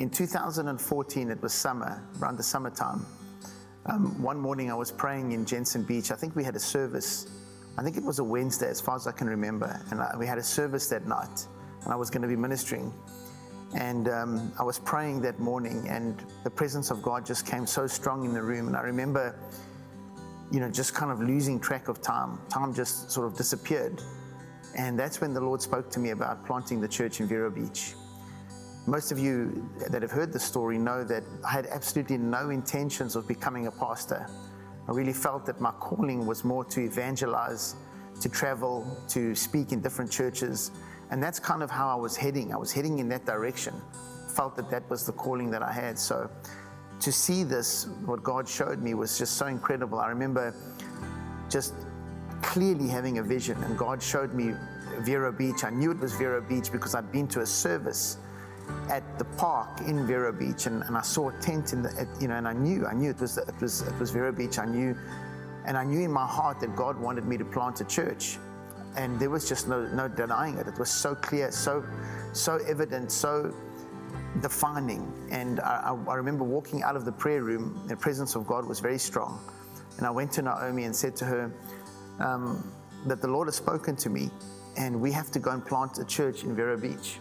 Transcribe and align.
in 0.00 0.08
2014, 0.08 1.30
it 1.30 1.42
was 1.42 1.52
summer, 1.52 2.02
around 2.20 2.38
the 2.38 2.42
summertime. 2.42 3.04
Um, 3.84 4.20
one 4.22 4.38
morning 4.38 4.70
I 4.70 4.74
was 4.74 4.90
praying 4.90 5.32
in 5.32 5.44
Jensen 5.44 5.82
Beach. 5.82 6.10
I 6.10 6.14
think 6.14 6.34
we 6.34 6.42
had 6.42 6.56
a 6.56 6.60
service. 6.60 7.28
I 7.76 7.82
think 7.82 7.98
it 7.98 8.02
was 8.02 8.18
a 8.18 8.24
Wednesday, 8.24 8.68
as 8.68 8.80
far 8.80 8.96
as 8.96 9.06
I 9.06 9.12
can 9.12 9.26
remember. 9.26 9.78
And 9.90 10.00
I, 10.00 10.16
we 10.18 10.26
had 10.26 10.38
a 10.38 10.42
service 10.42 10.88
that 10.88 11.06
night, 11.06 11.46
and 11.84 11.92
I 11.92 11.96
was 11.96 12.08
going 12.08 12.22
to 12.22 12.28
be 12.28 12.36
ministering. 12.36 12.94
And 13.78 14.08
um, 14.08 14.52
I 14.58 14.62
was 14.62 14.78
praying 14.78 15.20
that 15.20 15.38
morning, 15.38 15.86
and 15.86 16.24
the 16.44 16.50
presence 16.50 16.90
of 16.90 17.02
God 17.02 17.26
just 17.26 17.46
came 17.46 17.66
so 17.66 17.86
strong 17.86 18.24
in 18.24 18.32
the 18.32 18.42
room. 18.42 18.68
And 18.68 18.76
I 18.78 18.80
remember, 18.80 19.38
you 20.50 20.60
know, 20.60 20.70
just 20.70 20.94
kind 20.94 21.12
of 21.12 21.20
losing 21.20 21.60
track 21.60 21.88
of 21.88 22.00
time. 22.00 22.38
Time 22.48 22.72
just 22.72 23.10
sort 23.10 23.26
of 23.26 23.36
disappeared. 23.36 24.00
And 24.74 24.98
that's 24.98 25.20
when 25.20 25.34
the 25.34 25.42
Lord 25.42 25.60
spoke 25.60 25.90
to 25.90 26.00
me 26.00 26.10
about 26.10 26.46
planting 26.46 26.80
the 26.80 26.88
church 26.88 27.20
in 27.20 27.26
Vero 27.26 27.50
Beach. 27.50 27.92
Most 28.90 29.12
of 29.12 29.20
you 29.20 29.70
that 29.88 30.02
have 30.02 30.10
heard 30.10 30.32
the 30.32 30.40
story 30.40 30.76
know 30.76 31.04
that 31.04 31.22
I 31.46 31.52
had 31.52 31.66
absolutely 31.66 32.18
no 32.18 32.50
intentions 32.50 33.14
of 33.14 33.28
becoming 33.28 33.68
a 33.68 33.70
pastor. 33.70 34.26
I 34.88 34.90
really 34.90 35.12
felt 35.12 35.46
that 35.46 35.60
my 35.60 35.70
calling 35.78 36.26
was 36.26 36.42
more 36.42 36.64
to 36.64 36.80
evangelize, 36.80 37.76
to 38.20 38.28
travel, 38.28 38.84
to 39.10 39.32
speak 39.36 39.70
in 39.70 39.80
different 39.80 40.10
churches. 40.10 40.72
And 41.12 41.22
that's 41.22 41.38
kind 41.38 41.62
of 41.62 41.70
how 41.70 41.88
I 41.88 41.94
was 41.94 42.16
heading. 42.16 42.52
I 42.52 42.56
was 42.56 42.72
heading 42.72 42.98
in 42.98 43.08
that 43.10 43.24
direction. 43.24 43.74
Felt 44.34 44.56
that 44.56 44.68
that 44.70 44.90
was 44.90 45.06
the 45.06 45.12
calling 45.12 45.52
that 45.52 45.62
I 45.62 45.70
had. 45.70 45.96
So 45.96 46.28
to 46.98 47.12
see 47.12 47.44
this, 47.44 47.86
what 48.06 48.24
God 48.24 48.48
showed 48.48 48.82
me 48.82 48.94
was 48.94 49.16
just 49.16 49.34
so 49.36 49.46
incredible. 49.46 50.00
I 50.00 50.08
remember 50.08 50.52
just 51.48 51.74
clearly 52.42 52.88
having 52.88 53.18
a 53.18 53.22
vision, 53.22 53.62
and 53.62 53.78
God 53.78 54.02
showed 54.02 54.34
me 54.34 54.52
Vero 55.02 55.30
Beach. 55.30 55.62
I 55.62 55.70
knew 55.70 55.92
it 55.92 56.00
was 56.00 56.12
Vero 56.14 56.40
Beach 56.40 56.72
because 56.72 56.96
I'd 56.96 57.12
been 57.12 57.28
to 57.28 57.42
a 57.42 57.46
service 57.46 58.18
at 58.88 59.18
the 59.18 59.24
park 59.24 59.80
in 59.86 60.06
Vero 60.06 60.32
Beach, 60.32 60.66
and, 60.66 60.82
and 60.82 60.96
I 60.96 61.02
saw 61.02 61.30
a 61.30 61.32
tent 61.40 61.72
in 61.72 61.82
the, 61.82 61.90
at, 61.98 62.08
you 62.20 62.28
know, 62.28 62.34
and 62.34 62.48
I 62.48 62.52
knew, 62.52 62.86
I 62.86 62.94
knew 62.94 63.10
it 63.10 63.20
was, 63.20 63.38
it 63.38 63.60
was, 63.60 63.82
it 63.82 63.98
was 63.98 64.10
Vero 64.10 64.32
Beach. 64.32 64.58
I 64.58 64.64
knew, 64.64 64.96
and 65.66 65.76
I 65.76 65.84
knew 65.84 66.00
in 66.00 66.10
my 66.10 66.26
heart 66.26 66.58
that 66.60 66.74
God 66.74 66.98
wanted 66.98 67.24
me 67.24 67.36
to 67.38 67.44
plant 67.44 67.80
a 67.80 67.84
church, 67.84 68.38
and 68.96 69.20
there 69.20 69.30
was 69.30 69.48
just 69.48 69.68
no, 69.68 69.86
no 69.88 70.08
denying 70.08 70.58
it. 70.58 70.66
It 70.66 70.78
was 70.78 70.90
so 70.90 71.14
clear, 71.14 71.52
so, 71.52 71.84
so 72.32 72.58
evident, 72.66 73.12
so 73.12 73.54
defining. 74.40 75.12
And 75.30 75.60
I, 75.60 75.96
I 76.08 76.14
remember 76.14 76.44
walking 76.44 76.82
out 76.82 76.96
of 76.96 77.04
the 77.04 77.12
prayer 77.12 77.42
room, 77.42 77.80
the 77.86 77.96
presence 77.96 78.34
of 78.34 78.46
God 78.46 78.66
was 78.66 78.80
very 78.80 78.98
strong, 78.98 79.40
and 79.98 80.06
I 80.06 80.10
went 80.10 80.32
to 80.32 80.42
Naomi 80.42 80.84
and 80.84 80.94
said 80.94 81.14
to 81.16 81.24
her 81.24 81.52
um, 82.18 82.72
that 83.06 83.20
the 83.20 83.28
Lord 83.28 83.46
has 83.46 83.54
spoken 83.54 83.94
to 83.96 84.10
me, 84.10 84.30
and 84.76 85.00
we 85.00 85.12
have 85.12 85.30
to 85.32 85.38
go 85.38 85.50
and 85.52 85.64
plant 85.64 85.98
a 85.98 86.04
church 86.04 86.42
in 86.42 86.56
Vero 86.56 86.76
Beach. 86.76 87.20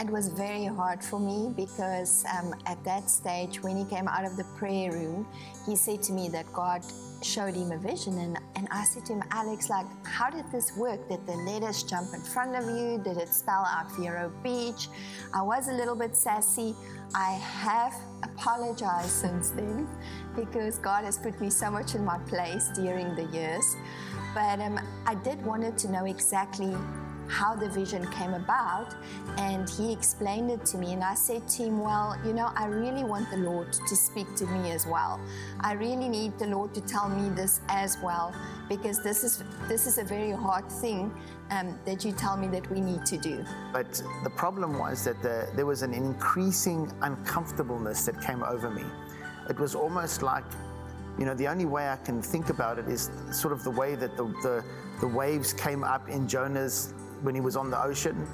It 0.00 0.08
was 0.08 0.28
very 0.28 0.64
hard 0.64 1.02
for 1.02 1.18
me 1.18 1.52
because 1.56 2.24
um, 2.38 2.54
at 2.66 2.82
that 2.84 3.10
stage, 3.10 3.60
when 3.64 3.76
he 3.76 3.84
came 3.84 4.06
out 4.06 4.24
of 4.24 4.36
the 4.36 4.44
prayer 4.56 4.92
room, 4.92 5.26
he 5.66 5.74
said 5.74 6.04
to 6.04 6.12
me 6.12 6.28
that 6.28 6.46
God 6.52 6.84
showed 7.20 7.54
him 7.54 7.72
a 7.72 7.78
vision. 7.78 8.16
And, 8.18 8.38
and 8.54 8.68
I 8.70 8.84
said 8.84 9.04
to 9.06 9.14
him, 9.14 9.24
Alex, 9.32 9.68
like, 9.68 9.86
how 10.06 10.30
did 10.30 10.44
this 10.52 10.76
work? 10.76 11.08
Did 11.08 11.26
the 11.26 11.34
letters 11.34 11.82
jump 11.82 12.14
in 12.14 12.20
front 12.20 12.54
of 12.54 12.66
you? 12.66 12.98
Did 13.02 13.16
it 13.16 13.28
spell 13.28 13.66
out 13.68 13.90
Vero 13.96 14.32
Beach? 14.44 14.86
I 15.34 15.42
was 15.42 15.66
a 15.66 15.72
little 15.72 15.96
bit 15.96 16.14
sassy. 16.14 16.76
I 17.16 17.32
have 17.32 17.94
apologized 18.22 19.10
since 19.10 19.50
then 19.50 19.88
because 20.36 20.78
God 20.78 21.06
has 21.06 21.18
put 21.18 21.40
me 21.40 21.50
so 21.50 21.72
much 21.72 21.96
in 21.96 22.04
my 22.04 22.18
place 22.28 22.68
during 22.76 23.16
the 23.16 23.24
years. 23.36 23.74
But 24.32 24.60
um, 24.60 24.78
I 25.06 25.16
did 25.16 25.44
wanted 25.44 25.76
to 25.78 25.90
know 25.90 26.04
exactly 26.04 26.76
how 27.28 27.54
the 27.54 27.68
vision 27.68 28.06
came 28.10 28.34
about 28.34 28.94
and 29.36 29.68
he 29.68 29.92
explained 29.92 30.50
it 30.50 30.64
to 30.66 30.78
me 30.78 30.92
and 30.92 31.04
I 31.04 31.14
said 31.14 31.46
to 31.48 31.64
him 31.64 31.80
well 31.80 32.16
you 32.24 32.32
know 32.32 32.50
I 32.56 32.66
really 32.66 33.04
want 33.04 33.30
the 33.30 33.36
Lord 33.38 33.72
to 33.72 33.96
speak 33.96 34.34
to 34.36 34.46
me 34.46 34.70
as 34.70 34.86
well. 34.86 35.20
I 35.60 35.72
really 35.72 36.08
need 36.08 36.38
the 36.38 36.46
Lord 36.46 36.74
to 36.74 36.80
tell 36.80 37.08
me 37.08 37.28
this 37.30 37.60
as 37.68 37.98
well 38.02 38.34
because 38.68 39.02
this 39.02 39.24
is 39.24 39.42
this 39.68 39.86
is 39.86 39.98
a 39.98 40.04
very 40.04 40.32
hard 40.32 40.70
thing 40.70 41.12
um, 41.50 41.78
that 41.84 42.04
you 42.04 42.12
tell 42.12 42.36
me 42.36 42.48
that 42.48 42.70
we 42.70 42.80
need 42.80 43.04
to 43.06 43.16
do. 43.16 43.44
But 43.72 44.02
the 44.24 44.30
problem 44.30 44.78
was 44.78 45.04
that 45.04 45.22
the, 45.22 45.48
there 45.54 45.66
was 45.66 45.82
an 45.82 45.94
increasing 45.94 46.92
uncomfortableness 47.02 48.04
that 48.06 48.20
came 48.20 48.42
over 48.42 48.70
me. 48.70 48.84
It 49.48 49.58
was 49.58 49.74
almost 49.74 50.22
like 50.22 50.44
you 51.18 51.24
know 51.24 51.34
the 51.34 51.48
only 51.48 51.64
way 51.64 51.88
I 51.88 51.96
can 51.96 52.22
think 52.22 52.48
about 52.50 52.78
it 52.78 52.88
is 52.88 53.10
sort 53.32 53.52
of 53.52 53.64
the 53.64 53.70
way 53.70 53.94
that 53.96 54.16
the, 54.16 54.24
the 54.42 54.64
the 55.00 55.08
waves 55.08 55.52
came 55.52 55.84
up 55.84 56.08
in 56.08 56.28
Jonah's 56.28 56.94
when 57.22 57.34
he 57.34 57.40
was 57.40 57.56
on 57.56 57.70
the 57.70 57.82
ocean, 57.82 58.26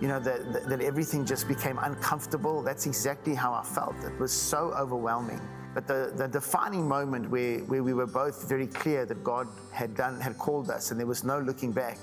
you 0.00 0.08
know, 0.08 0.18
that, 0.20 0.52
that, 0.52 0.68
that 0.68 0.80
everything 0.80 1.24
just 1.24 1.46
became 1.46 1.78
uncomfortable. 1.78 2.62
That's 2.62 2.86
exactly 2.86 3.34
how 3.34 3.52
I 3.52 3.62
felt. 3.62 3.94
It 4.04 4.18
was 4.18 4.32
so 4.32 4.72
overwhelming. 4.76 5.40
But 5.74 5.86
the, 5.86 6.12
the 6.14 6.28
defining 6.28 6.86
moment 6.86 7.30
where, 7.30 7.60
where 7.60 7.82
we 7.82 7.94
were 7.94 8.06
both 8.06 8.48
very 8.48 8.66
clear 8.66 9.06
that 9.06 9.24
God 9.24 9.48
had 9.72 9.94
done, 9.94 10.20
had 10.20 10.36
called 10.38 10.70
us 10.70 10.90
and 10.90 11.00
there 11.00 11.06
was 11.06 11.24
no 11.24 11.38
looking 11.38 11.72
back 11.72 11.98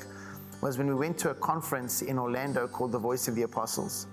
was 0.61 0.77
when 0.77 0.87
we 0.87 0.95
went 0.95 1.17
to 1.19 1.29
a 1.29 1.35
conference 1.35 2.01
in 2.01 2.17
Orlando 2.17 2.67
called 2.67 2.91
The 2.91 2.99
Voice 2.99 3.27
of 3.27 3.35
the 3.35 3.43
Apostles. 3.43 4.07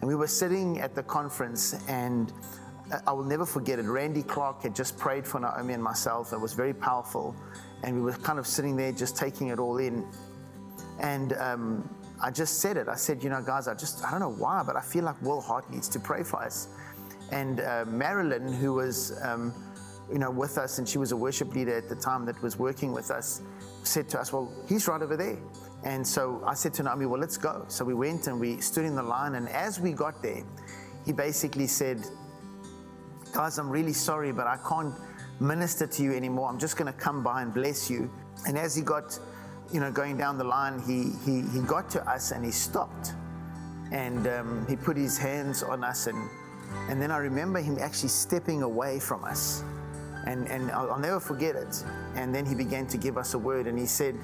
And 0.00 0.08
we 0.08 0.14
were 0.14 0.28
sitting 0.28 0.80
at 0.80 0.94
the 0.94 1.02
conference 1.02 1.74
and 1.88 2.32
uh, 2.92 2.98
I 3.06 3.12
will 3.12 3.24
never 3.24 3.44
forget 3.44 3.78
it. 3.78 3.82
Randy 3.82 4.22
Clark 4.22 4.62
had 4.62 4.74
just 4.74 4.96
prayed 4.96 5.26
for 5.26 5.40
Naomi 5.40 5.74
and 5.74 5.82
myself. 5.82 6.32
It 6.32 6.40
was 6.40 6.54
very 6.54 6.72
powerful. 6.72 7.36
And 7.82 7.96
we 7.96 8.02
were 8.02 8.12
kind 8.12 8.38
of 8.38 8.46
sitting 8.46 8.76
there 8.76 8.92
just 8.92 9.16
taking 9.16 9.48
it 9.48 9.58
all 9.58 9.78
in. 9.78 10.06
And 11.00 11.32
um, 11.34 11.88
I 12.22 12.30
just 12.30 12.60
said 12.60 12.76
it. 12.76 12.88
I 12.88 12.94
said, 12.94 13.22
you 13.22 13.30
know, 13.30 13.42
guys, 13.42 13.66
I 13.66 13.74
just, 13.74 14.04
I 14.04 14.10
don't 14.10 14.20
know 14.20 14.32
why, 14.32 14.62
but 14.62 14.76
I 14.76 14.80
feel 14.80 15.04
like 15.04 15.20
Will 15.22 15.40
Hart 15.40 15.70
needs 15.70 15.88
to 15.88 15.98
pray 16.00 16.22
for 16.22 16.42
us. 16.42 16.68
And 17.32 17.60
uh, 17.60 17.84
Marilyn, 17.86 18.52
who 18.52 18.74
was, 18.74 19.18
um, 19.22 19.54
you 20.12 20.18
know, 20.18 20.30
with 20.30 20.58
us, 20.58 20.78
and 20.78 20.88
she 20.88 20.98
was 20.98 21.12
a 21.12 21.16
worship 21.16 21.54
leader 21.54 21.76
at 21.76 21.88
the 21.88 21.94
time 21.94 22.26
that 22.26 22.40
was 22.42 22.58
working 22.58 22.92
with 22.92 23.10
us, 23.10 23.40
said 23.82 24.08
to 24.10 24.20
us, 24.20 24.32
well, 24.32 24.52
he's 24.68 24.86
right 24.88 25.00
over 25.00 25.16
there. 25.16 25.38
And 25.84 26.06
so 26.06 26.42
I 26.46 26.54
said 26.54 26.74
to 26.74 26.82
Naomi, 26.82 27.06
well, 27.06 27.20
let's 27.20 27.38
go. 27.38 27.64
So 27.68 27.84
we 27.84 27.94
went 27.94 28.26
and 28.26 28.38
we 28.38 28.60
stood 28.60 28.84
in 28.84 28.94
the 28.94 29.02
line. 29.02 29.36
And 29.36 29.48
as 29.48 29.80
we 29.80 29.92
got 29.92 30.22
there, 30.22 30.42
he 31.06 31.12
basically 31.12 31.66
said, 31.66 32.04
guys, 33.32 33.58
I'm 33.58 33.70
really 33.70 33.94
sorry, 33.94 34.32
but 34.32 34.46
I 34.46 34.58
can't 34.68 34.94
minister 35.40 35.86
to 35.86 36.02
you 36.02 36.12
anymore. 36.12 36.50
I'm 36.50 36.58
just 36.58 36.76
going 36.76 36.92
to 36.92 36.98
come 36.98 37.22
by 37.22 37.40
and 37.40 37.54
bless 37.54 37.88
you. 37.88 38.10
And 38.46 38.58
as 38.58 38.76
he 38.76 38.82
got 38.82 39.18
you 39.72 39.80
know, 39.80 39.90
going 39.90 40.16
down 40.16 40.38
the 40.38 40.44
line, 40.44 40.80
he, 40.80 41.12
he, 41.24 41.42
he 41.50 41.60
got 41.60 41.90
to 41.90 42.10
us 42.10 42.32
and 42.32 42.44
he 42.44 42.50
stopped. 42.50 43.14
And 43.92 44.26
um, 44.26 44.66
he 44.68 44.76
put 44.76 44.96
his 44.96 45.18
hands 45.18 45.62
on 45.62 45.82
us. 45.84 46.06
And, 46.06 46.28
and 46.88 47.00
then 47.00 47.10
I 47.10 47.18
remember 47.18 47.60
him 47.60 47.78
actually 47.78 48.08
stepping 48.08 48.62
away 48.62 49.00
from 49.00 49.24
us. 49.24 49.62
And, 50.26 50.48
and 50.48 50.70
I'll, 50.70 50.92
I'll 50.92 50.98
never 50.98 51.20
forget 51.20 51.56
it. 51.56 51.84
And 52.14 52.34
then 52.34 52.46
he 52.46 52.54
began 52.54 52.86
to 52.88 52.96
give 52.96 53.16
us 53.16 53.34
a 53.34 53.38
word. 53.38 53.66
And 53.66 53.78
he 53.78 53.86
said, 53.86 54.16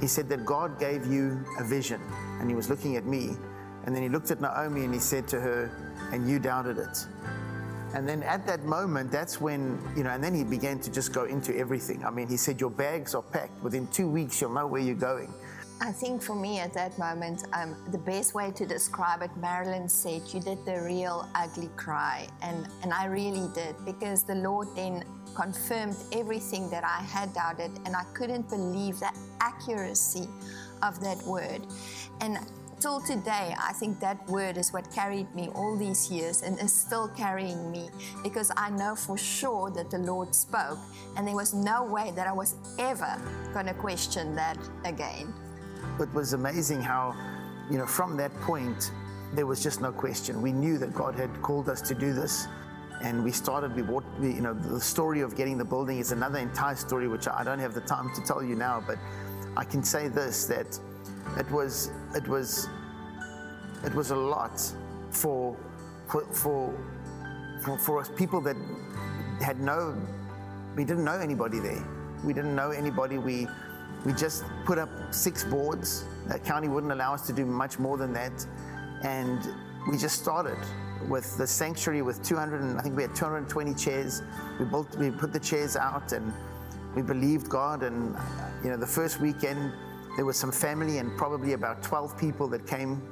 he 0.00 0.06
said 0.06 0.28
that 0.30 0.44
God 0.44 0.78
gave 0.78 1.06
you 1.06 1.42
a 1.58 1.64
vision. 1.64 2.00
And 2.40 2.48
he 2.48 2.56
was 2.56 2.68
looking 2.68 2.96
at 2.96 3.04
me. 3.04 3.36
And 3.84 3.94
then 3.94 4.02
he 4.02 4.08
looked 4.08 4.30
at 4.30 4.40
Naomi 4.40 4.84
and 4.84 4.92
he 4.92 5.00
said 5.00 5.26
to 5.28 5.40
her, 5.40 5.70
and 6.12 6.28
you 6.28 6.38
doubted 6.38 6.78
it. 6.78 7.06
And 7.94 8.08
then 8.08 8.22
at 8.22 8.46
that 8.46 8.64
moment, 8.64 9.10
that's 9.10 9.40
when, 9.40 9.80
you 9.96 10.04
know, 10.04 10.10
and 10.10 10.22
then 10.22 10.34
he 10.34 10.44
began 10.44 10.78
to 10.80 10.90
just 10.90 11.12
go 11.12 11.24
into 11.24 11.56
everything. 11.56 12.04
I 12.04 12.10
mean, 12.10 12.28
he 12.28 12.36
said, 12.36 12.60
Your 12.60 12.70
bags 12.70 13.14
are 13.14 13.22
packed. 13.22 13.62
Within 13.62 13.86
two 13.88 14.08
weeks, 14.08 14.40
you'll 14.40 14.54
know 14.54 14.66
where 14.66 14.80
you're 14.80 14.94
going. 14.94 15.32
I 15.82 15.92
think 15.92 16.20
for 16.20 16.34
me 16.34 16.58
at 16.58 16.74
that 16.74 16.98
moment, 16.98 17.44
um, 17.54 17.74
the 17.90 17.98
best 17.98 18.34
way 18.34 18.50
to 18.52 18.66
describe 18.66 19.22
it, 19.22 19.30
Marilyn 19.38 19.88
said, 19.88 20.22
You 20.32 20.40
did 20.40 20.64
the 20.66 20.82
real 20.82 21.26
ugly 21.34 21.70
cry. 21.76 22.28
And, 22.42 22.68
and 22.82 22.92
I 22.92 23.06
really 23.06 23.48
did 23.54 23.74
because 23.84 24.22
the 24.22 24.34
Lord 24.36 24.68
then 24.76 25.04
confirmed 25.34 25.96
everything 26.12 26.70
that 26.70 26.84
I 26.84 27.02
had 27.02 27.32
doubted. 27.32 27.70
And 27.86 27.96
I 27.96 28.04
couldn't 28.14 28.48
believe 28.50 29.00
the 29.00 29.10
accuracy 29.40 30.28
of 30.82 31.00
that 31.00 31.20
word. 31.22 31.66
And 32.20 32.38
till 32.80 33.00
today, 33.00 33.54
I 33.62 33.72
think 33.74 34.00
that 34.00 34.26
word 34.26 34.56
is 34.56 34.72
what 34.72 34.90
carried 34.92 35.32
me 35.34 35.48
all 35.54 35.76
these 35.76 36.10
years 36.10 36.42
and 36.42 36.58
is 36.58 36.72
still 36.72 37.08
carrying 37.08 37.70
me 37.70 37.90
because 38.22 38.50
I 38.56 38.70
know 38.70 38.96
for 38.96 39.18
sure 39.18 39.70
that 39.72 39.90
the 39.90 39.98
Lord 39.98 40.34
spoke, 40.34 40.78
and 41.16 41.26
there 41.26 41.34
was 41.34 41.52
no 41.52 41.84
way 41.84 42.12
that 42.16 42.26
I 42.26 42.32
was 42.32 42.54
ever 42.78 43.20
going 43.52 43.66
to 43.66 43.74
question 43.74 44.34
that 44.34 44.58
again. 44.84 45.32
It 46.00 46.12
was 46.14 46.32
amazing 46.32 46.80
how, 46.80 47.14
you 47.70 47.76
know, 47.76 47.86
from 47.86 48.16
that 48.16 48.34
point, 48.40 48.92
there 49.34 49.46
was 49.46 49.62
just 49.62 49.80
no 49.80 49.92
question. 49.92 50.40
We 50.40 50.52
knew 50.52 50.78
that 50.78 50.94
God 50.94 51.14
had 51.14 51.30
called 51.42 51.68
us 51.68 51.80
to 51.82 51.94
do 51.94 52.12
this. 52.12 52.48
And 53.02 53.24
we 53.24 53.32
started, 53.32 53.74
we 53.74 53.80
bought, 53.80 54.04
you 54.20 54.42
know, 54.42 54.52
the 54.52 54.80
story 54.80 55.22
of 55.22 55.34
getting 55.34 55.56
the 55.56 55.64
building 55.64 55.98
is 55.98 56.12
another 56.12 56.38
entire 56.38 56.76
story, 56.76 57.08
which 57.08 57.28
I 57.28 57.42
don't 57.44 57.58
have 57.58 57.72
the 57.72 57.80
time 57.80 58.10
to 58.14 58.20
tell 58.20 58.42
you 58.42 58.56
now, 58.56 58.82
but 58.86 58.98
I 59.56 59.64
can 59.64 59.82
say 59.82 60.08
this 60.08 60.44
that 60.46 60.78
it 61.36 61.50
was 61.50 61.90
it 62.14 62.26
was 62.26 62.68
it 63.84 63.94
was 63.94 64.10
a 64.10 64.16
lot 64.16 64.60
for 65.10 65.56
for 66.06 66.22
for 66.32 66.74
for, 67.78 68.00
us 68.00 68.10
people 68.16 68.40
that 68.40 68.56
had 69.40 69.60
no 69.60 69.94
we 70.76 70.84
didn't 70.84 71.04
know 71.04 71.18
anybody 71.18 71.58
there. 71.58 71.84
We 72.24 72.32
didn't 72.32 72.54
know 72.54 72.70
anybody. 72.70 73.18
We 73.18 73.46
we 74.04 74.12
just 74.12 74.44
put 74.64 74.78
up 74.78 74.88
six 75.10 75.44
boards. 75.44 76.04
The 76.28 76.38
county 76.38 76.68
wouldn't 76.68 76.92
allow 76.92 77.12
us 77.12 77.26
to 77.26 77.32
do 77.32 77.44
much 77.44 77.78
more 77.78 77.96
than 77.98 78.12
that. 78.14 78.46
And 79.02 79.46
we 79.90 79.98
just 79.98 80.18
started 80.20 80.58
with 81.08 81.36
the 81.36 81.46
sanctuary 81.46 82.02
with 82.02 82.22
200, 82.22 82.60
and 82.60 82.78
I 82.78 82.82
think 82.82 82.96
we 82.96 83.02
had 83.02 83.14
220 83.14 83.74
chairs. 83.74 84.22
We 84.58 84.64
built, 84.64 84.96
we 84.96 85.10
put 85.10 85.32
the 85.32 85.40
chairs 85.40 85.76
out, 85.76 86.12
and 86.12 86.32
we 86.94 87.02
believed 87.02 87.48
God. 87.48 87.82
And 87.82 88.16
you 88.62 88.70
know, 88.70 88.76
the 88.76 88.86
first 88.86 89.20
weekend 89.20 89.72
there 90.16 90.24
was 90.24 90.36
some 90.36 90.52
family 90.52 90.98
and 90.98 91.16
probably 91.16 91.52
about 91.52 91.82
12 91.82 92.18
people 92.18 92.48
that 92.48 92.66
came 92.66 93.02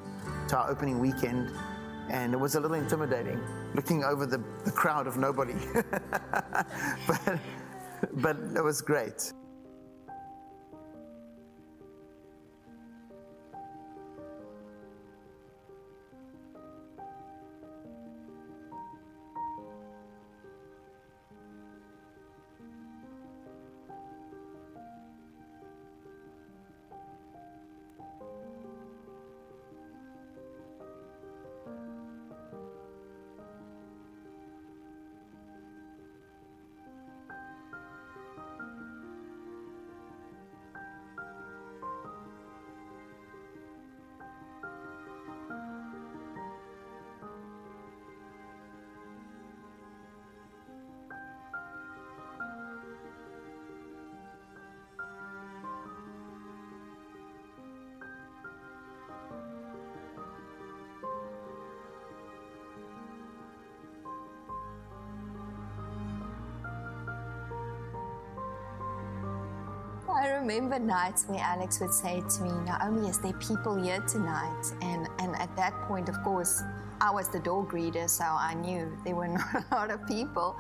to 0.49 0.57
our 0.57 0.71
opening 0.71 0.99
weekend, 0.99 1.51
and 2.11 2.33
it 2.33 2.37
was 2.37 2.55
a 2.55 2.61
little 2.61 2.77
intimidating 2.77 3.41
looking 3.75 4.05
over 4.05 4.27
the, 4.27 4.43
the 4.65 4.71
crowd 4.71 5.07
of 5.07 5.17
nobody. 5.17 5.55
but, 7.07 7.39
but 8.15 8.37
it 8.57 8.63
was 8.63 8.81
great. 8.81 9.33
I 70.19 70.31
remember 70.31 70.81
nights 70.81 71.27
where 71.29 71.39
Alex 71.39 71.79
would 71.79 71.95
say 71.95 72.21
to 72.21 72.43
me, 72.43 72.51
Naomi, 72.65 73.09
is 73.09 73.21
there 73.21 73.35
people 73.35 73.81
here 73.81 74.01
tonight? 74.01 74.65
And, 74.83 75.07
and 75.21 75.37
at 75.37 75.55
that 75.55 75.73
point, 75.83 76.09
of 76.09 76.21
course, 76.25 76.61
I 77.01 77.13
was 77.13 77.29
the 77.29 77.39
door 77.39 77.65
greeter, 77.65 78.11
so 78.11 78.25
I 78.25 78.55
knew 78.55 78.99
there 79.05 79.15
were 79.15 79.29
not 79.39 79.65
a 79.71 79.75
lot 79.75 79.93
of 79.93 80.05
people. 80.09 80.57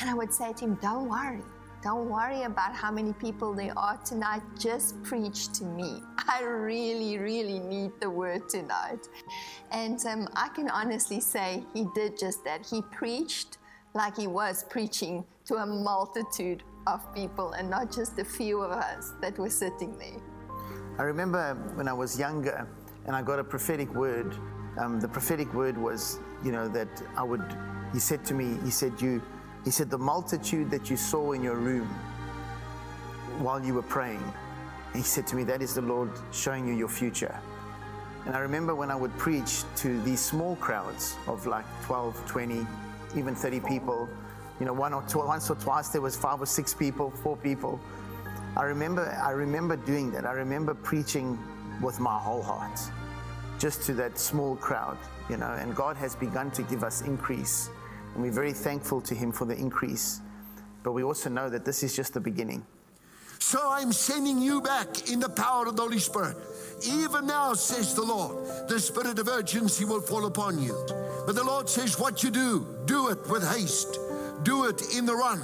And 0.00 0.10
I 0.10 0.14
would 0.14 0.34
say 0.34 0.52
to 0.54 0.64
him, 0.64 0.74
Don't 0.82 1.08
worry. 1.08 1.40
Don't 1.84 2.10
worry 2.10 2.42
about 2.42 2.74
how 2.74 2.90
many 2.90 3.12
people 3.12 3.54
there 3.54 3.78
are 3.78 3.96
tonight. 3.98 4.42
Just 4.58 5.00
preach 5.04 5.52
to 5.52 5.64
me. 5.64 6.02
I 6.26 6.42
really, 6.42 7.16
really 7.18 7.60
need 7.60 7.92
the 8.00 8.10
word 8.10 8.48
tonight. 8.48 9.06
And 9.70 10.04
um, 10.06 10.26
I 10.34 10.48
can 10.48 10.68
honestly 10.68 11.20
say 11.20 11.62
he 11.74 11.86
did 11.94 12.18
just 12.18 12.42
that. 12.42 12.66
He 12.66 12.82
preached 12.82 13.58
like 13.94 14.16
he 14.16 14.26
was 14.26 14.64
preaching 14.68 15.24
to 15.44 15.54
a 15.56 15.66
multitude 15.66 16.64
of 16.86 17.12
people 17.14 17.52
and 17.52 17.68
not 17.68 17.92
just 17.92 18.18
a 18.18 18.24
few 18.24 18.60
of 18.62 18.70
us 18.70 19.12
that 19.20 19.38
were 19.38 19.50
sitting 19.50 19.98
there. 19.98 20.20
I 20.98 21.02
remember 21.02 21.54
when 21.74 21.88
I 21.88 21.92
was 21.92 22.18
younger 22.18 22.68
and 23.06 23.14
I 23.14 23.22
got 23.22 23.38
a 23.38 23.44
prophetic 23.44 23.92
word. 23.94 24.34
Um, 24.78 25.00
the 25.00 25.08
prophetic 25.08 25.52
word 25.54 25.76
was, 25.76 26.18
you 26.44 26.52
know, 26.52 26.68
that 26.68 26.88
I 27.16 27.22
would, 27.22 27.44
he 27.92 27.98
said 27.98 28.24
to 28.26 28.34
me, 28.34 28.58
he 28.64 28.70
said, 28.70 29.00
you, 29.00 29.22
he 29.64 29.70
said, 29.70 29.90
the 29.90 29.98
multitude 29.98 30.70
that 30.70 30.88
you 30.90 30.96
saw 30.96 31.32
in 31.32 31.42
your 31.42 31.56
room 31.56 31.88
while 33.38 33.62
you 33.64 33.74
were 33.74 33.82
praying, 33.82 34.22
he 34.94 35.02
said 35.02 35.26
to 35.28 35.36
me, 35.36 35.44
that 35.44 35.60
is 35.60 35.74
the 35.74 35.82
Lord 35.82 36.10
showing 36.32 36.66
you 36.66 36.74
your 36.74 36.88
future. 36.88 37.38
And 38.26 38.34
I 38.34 38.40
remember 38.40 38.74
when 38.74 38.90
I 38.90 38.96
would 38.96 39.16
preach 39.18 39.62
to 39.76 40.00
these 40.02 40.20
small 40.20 40.56
crowds 40.56 41.16
of 41.26 41.46
like 41.46 41.64
12, 41.84 42.26
20, 42.26 42.66
even 43.16 43.34
30 43.34 43.60
people, 43.60 44.08
you 44.60 44.66
know, 44.66 44.72
one 44.72 44.94
or 44.94 45.04
once 45.14 45.50
or 45.50 45.56
twice 45.56 45.88
there 45.88 46.00
was 46.00 46.16
five 46.16 46.40
or 46.40 46.46
six 46.46 46.72
people, 46.72 47.10
four 47.10 47.36
people. 47.36 47.80
I 48.56 48.64
remember, 48.64 49.06
I 49.22 49.32
remember 49.32 49.76
doing 49.76 50.10
that. 50.12 50.24
I 50.24 50.32
remember 50.32 50.74
preaching 50.74 51.38
with 51.82 52.00
my 52.00 52.18
whole 52.18 52.42
heart, 52.42 52.80
just 53.58 53.82
to 53.82 53.94
that 53.94 54.18
small 54.18 54.56
crowd, 54.56 54.96
you 55.28 55.36
know. 55.36 55.52
And 55.52 55.74
God 55.76 55.96
has 55.98 56.16
begun 56.16 56.50
to 56.52 56.62
give 56.62 56.82
us 56.82 57.02
increase, 57.02 57.68
and 58.14 58.22
we're 58.22 58.32
very 58.32 58.54
thankful 58.54 59.02
to 59.02 59.14
Him 59.14 59.30
for 59.30 59.44
the 59.44 59.56
increase. 59.56 60.20
But 60.82 60.92
we 60.92 61.02
also 61.02 61.28
know 61.28 61.50
that 61.50 61.64
this 61.64 61.82
is 61.82 61.94
just 61.94 62.14
the 62.14 62.20
beginning. 62.20 62.64
So 63.38 63.60
I'm 63.70 63.92
sending 63.92 64.40
you 64.40 64.60
back 64.60 65.10
in 65.10 65.20
the 65.20 65.28
power 65.28 65.66
of 65.66 65.76
the 65.76 65.82
Holy 65.82 65.98
Spirit. 65.98 66.36
Even 66.84 67.26
now, 67.26 67.54
says 67.54 67.94
the 67.94 68.02
Lord, 68.02 68.68
the 68.68 68.80
spirit 68.80 69.18
of 69.18 69.28
urgency 69.28 69.84
will 69.84 70.00
fall 70.00 70.26
upon 70.26 70.60
you. 70.60 70.74
But 71.26 71.34
the 71.34 71.44
Lord 71.44 71.68
says, 71.68 71.98
What 71.98 72.22
you 72.22 72.30
do, 72.30 72.66
do 72.86 73.08
it 73.08 73.18
with 73.28 73.46
haste. 73.46 73.98
Do 74.42 74.66
it 74.66 74.94
in 74.96 75.06
the 75.06 75.14
run. 75.14 75.42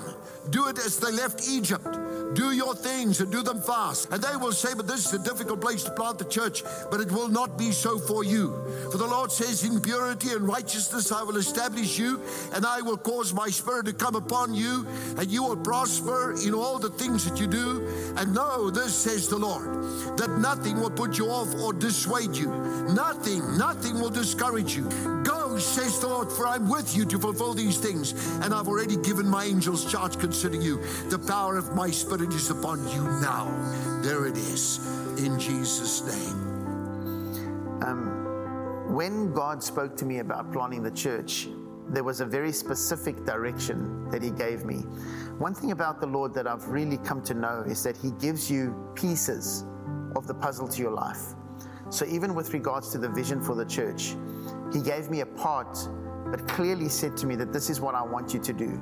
Do 0.51 0.69
it 0.69 0.79
as 0.79 0.99
they 0.99 1.13
left 1.13 1.49
Egypt. 1.49 1.99
Do 2.35 2.53
your 2.53 2.75
things 2.75 3.21
and 3.21 3.31
do 3.31 3.43
them 3.43 3.61
fast. 3.61 4.11
And 4.13 4.23
they 4.23 4.37
will 4.37 4.53
say, 4.53 4.75
But 4.75 4.87
this 4.87 5.07
is 5.07 5.13
a 5.13 5.19
difficult 5.19 5.61
place 5.61 5.85
to 5.85 5.91
plant 5.91 6.19
the 6.19 6.25
church. 6.25 6.63
But 6.91 7.01
it 7.01 7.11
will 7.11 7.29
not 7.29 7.59
be 7.59 7.73
so 7.73 7.99
for 7.99 8.25
you. 8.25 8.53
For 8.91 8.99
the 8.99 9.07
Lord 9.07 9.31
says, 9.31 9.65
In 9.65 9.81
purity 9.81 10.31
and 10.33 10.47
righteousness 10.47 11.13
I 11.13 11.23
will 11.23 11.37
establish 11.37 11.99
you, 11.99 12.23
and 12.55 12.65
I 12.65 12.81
will 12.81 12.97
cause 12.97 13.35
my 13.35 13.49
spirit 13.49 13.87
to 13.87 13.93
come 13.93 14.15
upon 14.15 14.55
you, 14.55 14.87
and 15.19 15.31
you 15.31 15.43
will 15.43 15.57
prosper 15.57 16.35
in 16.45 16.55
all 16.55 16.79
the 16.79 16.91
things 16.91 17.29
that 17.29 17.39
you 17.39 17.47
do. 17.47 17.87
And 18.17 18.35
know 18.35 18.71
this, 18.71 18.95
says 18.95 19.29
the 19.29 19.39
Lord, 19.39 19.67
that 20.17 20.39
nothing 20.39 20.81
will 20.81 20.91
put 20.91 21.19
you 21.19 21.27
off 21.27 21.55
or 21.57 21.73
dissuade 21.73 22.35
you. 22.35 22.49
Nothing, 22.95 23.59
nothing 23.59 23.95
will 23.95 24.11
discourage 24.11 24.75
you. 24.77 24.89
Go, 25.25 25.59
says 25.59 26.01
the 26.01 26.09
Lord, 26.09 26.31
for 26.31 26.47
I'm 26.47 26.69
with 26.69 26.97
you 26.97 27.05
to 27.07 27.19
fulfill 27.19 27.55
these 27.55 27.79
things. 27.79 28.13
And 28.43 28.55
I've 28.55 28.69
already 28.69 28.97
given 28.97 29.27
my 29.27 29.45
angels 29.45 29.91
charge 29.91 30.19
concerning 30.19 30.63
you. 30.63 30.83
The 31.09 31.19
power 31.19 31.57
of 31.57 31.75
my 31.75 31.91
spirit 31.91 32.22
is 32.31 32.51
upon 32.51 32.87
you 32.89 33.03
now. 33.21 33.51
There 34.03 34.27
it 34.27 34.37
is, 34.37 34.79
in 35.19 35.39
Jesus' 35.39 36.03
name. 36.07 37.83
Um, 37.83 38.19
When 38.95 39.33
God 39.33 39.63
spoke 39.63 39.97
to 39.97 40.05
me 40.05 40.19
about 40.19 40.53
planting 40.53 40.83
the 40.83 40.91
church, 40.91 41.49
there 41.89 42.05
was 42.05 42.21
a 42.21 42.27
very 42.27 42.53
specific 42.53 43.25
direction 43.25 44.09
that 44.11 44.23
He 44.23 44.31
gave 44.31 44.65
me. 44.65 44.85
One 45.39 45.55
thing 45.55 45.73
about 45.73 46.01
the 46.01 46.07
Lord 46.07 46.33
that 46.35 46.47
I've 46.47 46.69
really 46.69 46.99
come 46.99 47.23
to 47.25 47.35
know 47.35 47.65
is 47.67 47.83
that 47.83 47.97
He 47.97 48.13
gives 48.13 48.51
you 48.51 48.75
pieces 48.95 49.65
of 50.15 50.27
the 50.27 50.35
puzzle 50.35 50.69
to 50.69 50.81
your 50.81 50.93
life. 50.93 51.35
So, 51.91 52.07
even 52.07 52.35
with 52.35 52.53
regards 52.55 52.93
to 52.93 52.99
the 52.99 53.09
vision 53.09 53.41
for 53.43 53.55
the 53.55 53.65
church, 53.65 54.15
He 54.73 54.81
gave 54.81 55.11
me 55.11 55.21
a 55.21 55.27
part, 55.27 55.77
but 56.31 56.47
clearly 56.47 56.89
said 56.89 57.17
to 57.19 57.27
me 57.27 57.35
that 57.37 57.53
this 57.53 57.69
is 57.69 57.81
what 57.81 57.95
I 57.95 58.03
want 58.03 58.33
you 58.33 58.41
to 58.41 58.53
do. 58.53 58.81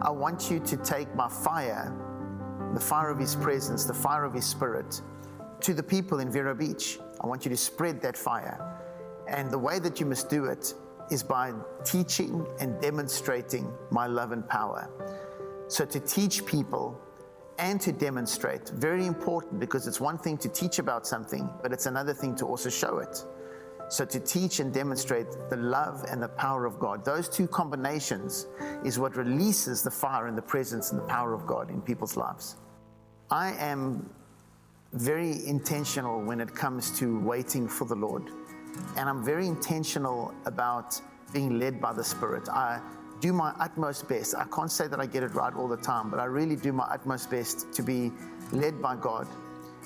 I 0.00 0.10
want 0.10 0.50
you 0.50 0.58
to 0.60 0.76
take 0.78 1.14
my 1.14 1.28
fire, 1.28 1.92
the 2.76 2.82
fire 2.82 3.08
of 3.08 3.18
His 3.18 3.34
presence, 3.34 3.86
the 3.86 3.94
fire 3.94 4.22
of 4.22 4.34
His 4.34 4.44
Spirit, 4.44 5.00
to 5.60 5.72
the 5.72 5.82
people 5.82 6.20
in 6.20 6.30
Vero 6.30 6.54
Beach. 6.54 6.98
I 7.22 7.26
want 7.26 7.46
you 7.46 7.48
to 7.48 7.56
spread 7.56 8.02
that 8.02 8.18
fire. 8.18 8.60
And 9.26 9.50
the 9.50 9.58
way 9.58 9.78
that 9.78 9.98
you 9.98 10.04
must 10.04 10.28
do 10.28 10.44
it 10.44 10.74
is 11.10 11.22
by 11.22 11.54
teaching 11.84 12.46
and 12.60 12.78
demonstrating 12.82 13.72
my 13.90 14.06
love 14.06 14.32
and 14.32 14.46
power. 14.46 14.90
So, 15.68 15.86
to 15.86 15.98
teach 15.98 16.44
people 16.44 17.00
and 17.58 17.80
to 17.80 17.92
demonstrate, 17.92 18.68
very 18.68 19.06
important 19.06 19.58
because 19.58 19.86
it's 19.86 19.98
one 19.98 20.18
thing 20.18 20.36
to 20.36 20.48
teach 20.50 20.78
about 20.78 21.06
something, 21.06 21.48
but 21.62 21.72
it's 21.72 21.86
another 21.86 22.12
thing 22.12 22.34
to 22.36 22.44
also 22.44 22.68
show 22.68 22.98
it. 22.98 23.24
So, 23.88 24.04
to 24.04 24.20
teach 24.20 24.60
and 24.60 24.70
demonstrate 24.70 25.28
the 25.48 25.56
love 25.56 26.04
and 26.10 26.22
the 26.22 26.28
power 26.28 26.66
of 26.66 26.78
God, 26.78 27.06
those 27.06 27.26
two 27.26 27.48
combinations 27.48 28.48
is 28.84 28.98
what 28.98 29.16
releases 29.16 29.82
the 29.82 29.90
fire 29.90 30.26
and 30.26 30.36
the 30.36 30.42
presence 30.42 30.92
and 30.92 31.00
the 31.00 31.06
power 31.06 31.32
of 31.32 31.46
God 31.46 31.70
in 31.70 31.80
people's 31.80 32.18
lives. 32.18 32.56
I 33.30 33.54
am 33.54 34.08
very 34.92 35.44
intentional 35.46 36.22
when 36.22 36.40
it 36.40 36.54
comes 36.54 36.96
to 36.98 37.18
waiting 37.20 37.66
for 37.68 37.84
the 37.84 37.96
Lord. 37.96 38.30
And 38.96 39.08
I'm 39.08 39.24
very 39.24 39.48
intentional 39.48 40.32
about 40.44 41.00
being 41.32 41.58
led 41.58 41.80
by 41.80 41.92
the 41.92 42.04
Spirit. 42.04 42.48
I 42.48 42.80
do 43.20 43.32
my 43.32 43.52
utmost 43.58 44.08
best. 44.08 44.36
I 44.36 44.44
can't 44.54 44.70
say 44.70 44.86
that 44.86 45.00
I 45.00 45.06
get 45.06 45.24
it 45.24 45.34
right 45.34 45.52
all 45.54 45.66
the 45.66 45.76
time, 45.76 46.08
but 46.08 46.20
I 46.20 46.24
really 46.24 46.54
do 46.54 46.72
my 46.72 46.84
utmost 46.84 47.28
best 47.28 47.72
to 47.72 47.82
be 47.82 48.12
led 48.52 48.80
by 48.80 48.94
God. 48.94 49.26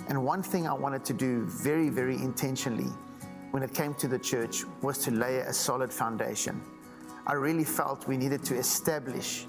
And 0.09 0.23
one 0.23 0.43
thing 0.43 0.67
I 0.69 0.75
wanted 0.75 1.05
to 1.07 1.15
do 1.15 1.47
very, 1.47 1.89
very 1.89 2.17
intentionally 2.17 2.91
when 3.53 3.63
it 3.63 3.73
came 3.73 3.95
to 3.95 4.09
the 4.09 4.19
church 4.19 4.65
was 4.83 4.99
to 4.99 5.13
lay 5.13 5.39
a 5.39 5.53
solid 5.53 5.93
foundation. 5.93 6.61
I 7.27 7.35
really 7.35 7.65
felt 7.65 8.07
we 8.07 8.19
needed 8.19 8.45
to 8.45 8.57
establish 8.57 9.47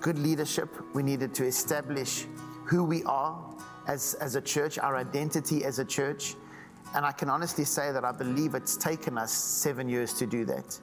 good 0.00 0.18
leadership, 0.18 0.68
we 0.94 1.02
needed 1.02 1.34
to 1.34 1.44
establish 1.44 2.26
who 2.64 2.84
we 2.84 3.02
are 3.04 3.38
as, 3.86 4.14
as 4.14 4.34
a 4.34 4.40
church, 4.40 4.78
our 4.78 4.96
identity 4.96 5.64
as 5.64 5.78
a 5.78 5.84
church, 5.84 6.34
And 6.94 7.04
I 7.04 7.10
can 7.10 7.28
honestly 7.28 7.64
say 7.64 7.90
that 7.90 8.04
I 8.04 8.12
believe 8.12 8.54
it's 8.54 8.76
taken 8.76 9.18
us 9.18 9.32
seven 9.32 9.88
years 9.88 10.14
to 10.14 10.26
do 10.26 10.44
that. 10.44 10.78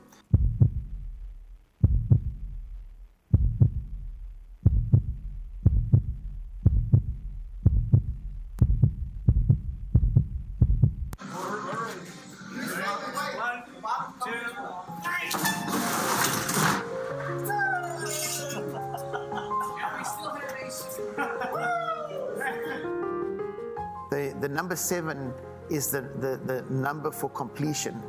Number 24.71 24.79
seven 24.79 25.33
is 25.69 25.91
the, 25.91 25.99
the, 26.21 26.39
the 26.45 26.61
number 26.73 27.11
for 27.11 27.29
completion, 27.31 28.01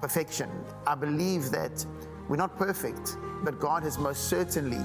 perfection. 0.00 0.48
I 0.86 0.94
believe 0.94 1.50
that 1.50 1.84
we're 2.26 2.38
not 2.38 2.56
perfect, 2.56 3.18
but 3.42 3.60
God 3.60 3.82
has 3.82 3.98
most 3.98 4.30
certainly 4.30 4.80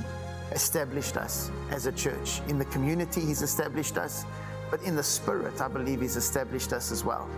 established 0.51 1.15
us 1.15 1.51
as 1.71 1.85
a 1.85 1.93
church. 1.93 2.41
In 2.49 2.59
the 2.59 2.65
community, 2.65 3.21
He's 3.21 3.41
established 3.41 3.97
us, 3.97 4.25
but 4.69 4.81
in 4.83 4.97
the 4.97 5.03
spirit, 5.03 5.61
I 5.61 5.69
believe 5.69 6.01
He's 6.01 6.17
established 6.17 6.73
us 6.73 6.91
as 6.91 7.05
well. 7.05 7.29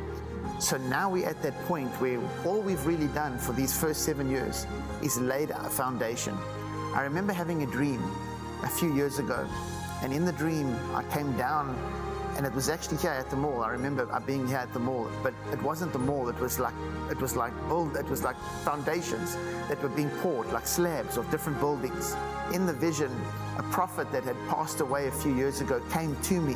So 0.59 0.77
now 0.77 1.11
we're 1.11 1.29
at 1.29 1.43
that 1.43 1.53
point 1.67 1.91
where 2.01 2.19
all 2.43 2.61
we've 2.61 2.83
really 2.87 3.09
done 3.09 3.37
for 3.37 3.53
these 3.53 3.79
first 3.79 4.05
seven 4.05 4.27
years 4.27 4.65
is 5.03 5.19
laid 5.19 5.51
a 5.51 5.69
foundation. 5.69 6.35
I 6.95 7.03
remember 7.03 7.31
having 7.31 7.61
a 7.61 7.67
dream 7.67 8.01
a 8.63 8.69
few 8.69 8.91
years 8.95 9.19
ago, 9.19 9.47
and 10.01 10.11
in 10.11 10.25
the 10.25 10.33
dream, 10.33 10.75
I 10.95 11.03
came 11.13 11.37
down 11.37 11.77
and 12.37 12.45
it 12.45 12.53
was 12.53 12.69
actually 12.69 12.97
here 12.97 13.11
at 13.11 13.29
the 13.29 13.35
mall. 13.35 13.61
I 13.61 13.69
remember 13.69 14.07
being 14.25 14.47
here 14.47 14.57
at 14.57 14.73
the 14.73 14.79
mall, 14.79 15.09
but 15.21 15.33
it 15.51 15.61
wasn't 15.61 15.93
the 15.93 15.99
mall. 15.99 16.29
It 16.29 16.39
was 16.39 16.59
like 16.59 16.73
it 17.09 17.19
was 17.19 17.35
like 17.35 17.53
build. 17.67 17.95
It 17.95 18.09
was 18.09 18.23
like 18.23 18.35
foundations 18.63 19.35
that 19.67 19.81
were 19.81 19.89
being 19.89 20.09
poured, 20.21 20.51
like 20.51 20.65
slabs 20.65 21.17
of 21.17 21.29
different 21.29 21.59
buildings. 21.59 22.15
In 22.53 22.65
the 22.65 22.73
vision, 22.73 23.11
a 23.57 23.63
prophet 23.63 24.11
that 24.11 24.23
had 24.23 24.37
passed 24.47 24.81
away 24.81 25.07
a 25.07 25.11
few 25.11 25.35
years 25.35 25.61
ago 25.61 25.81
came 25.91 26.15
to 26.23 26.41
me, 26.41 26.55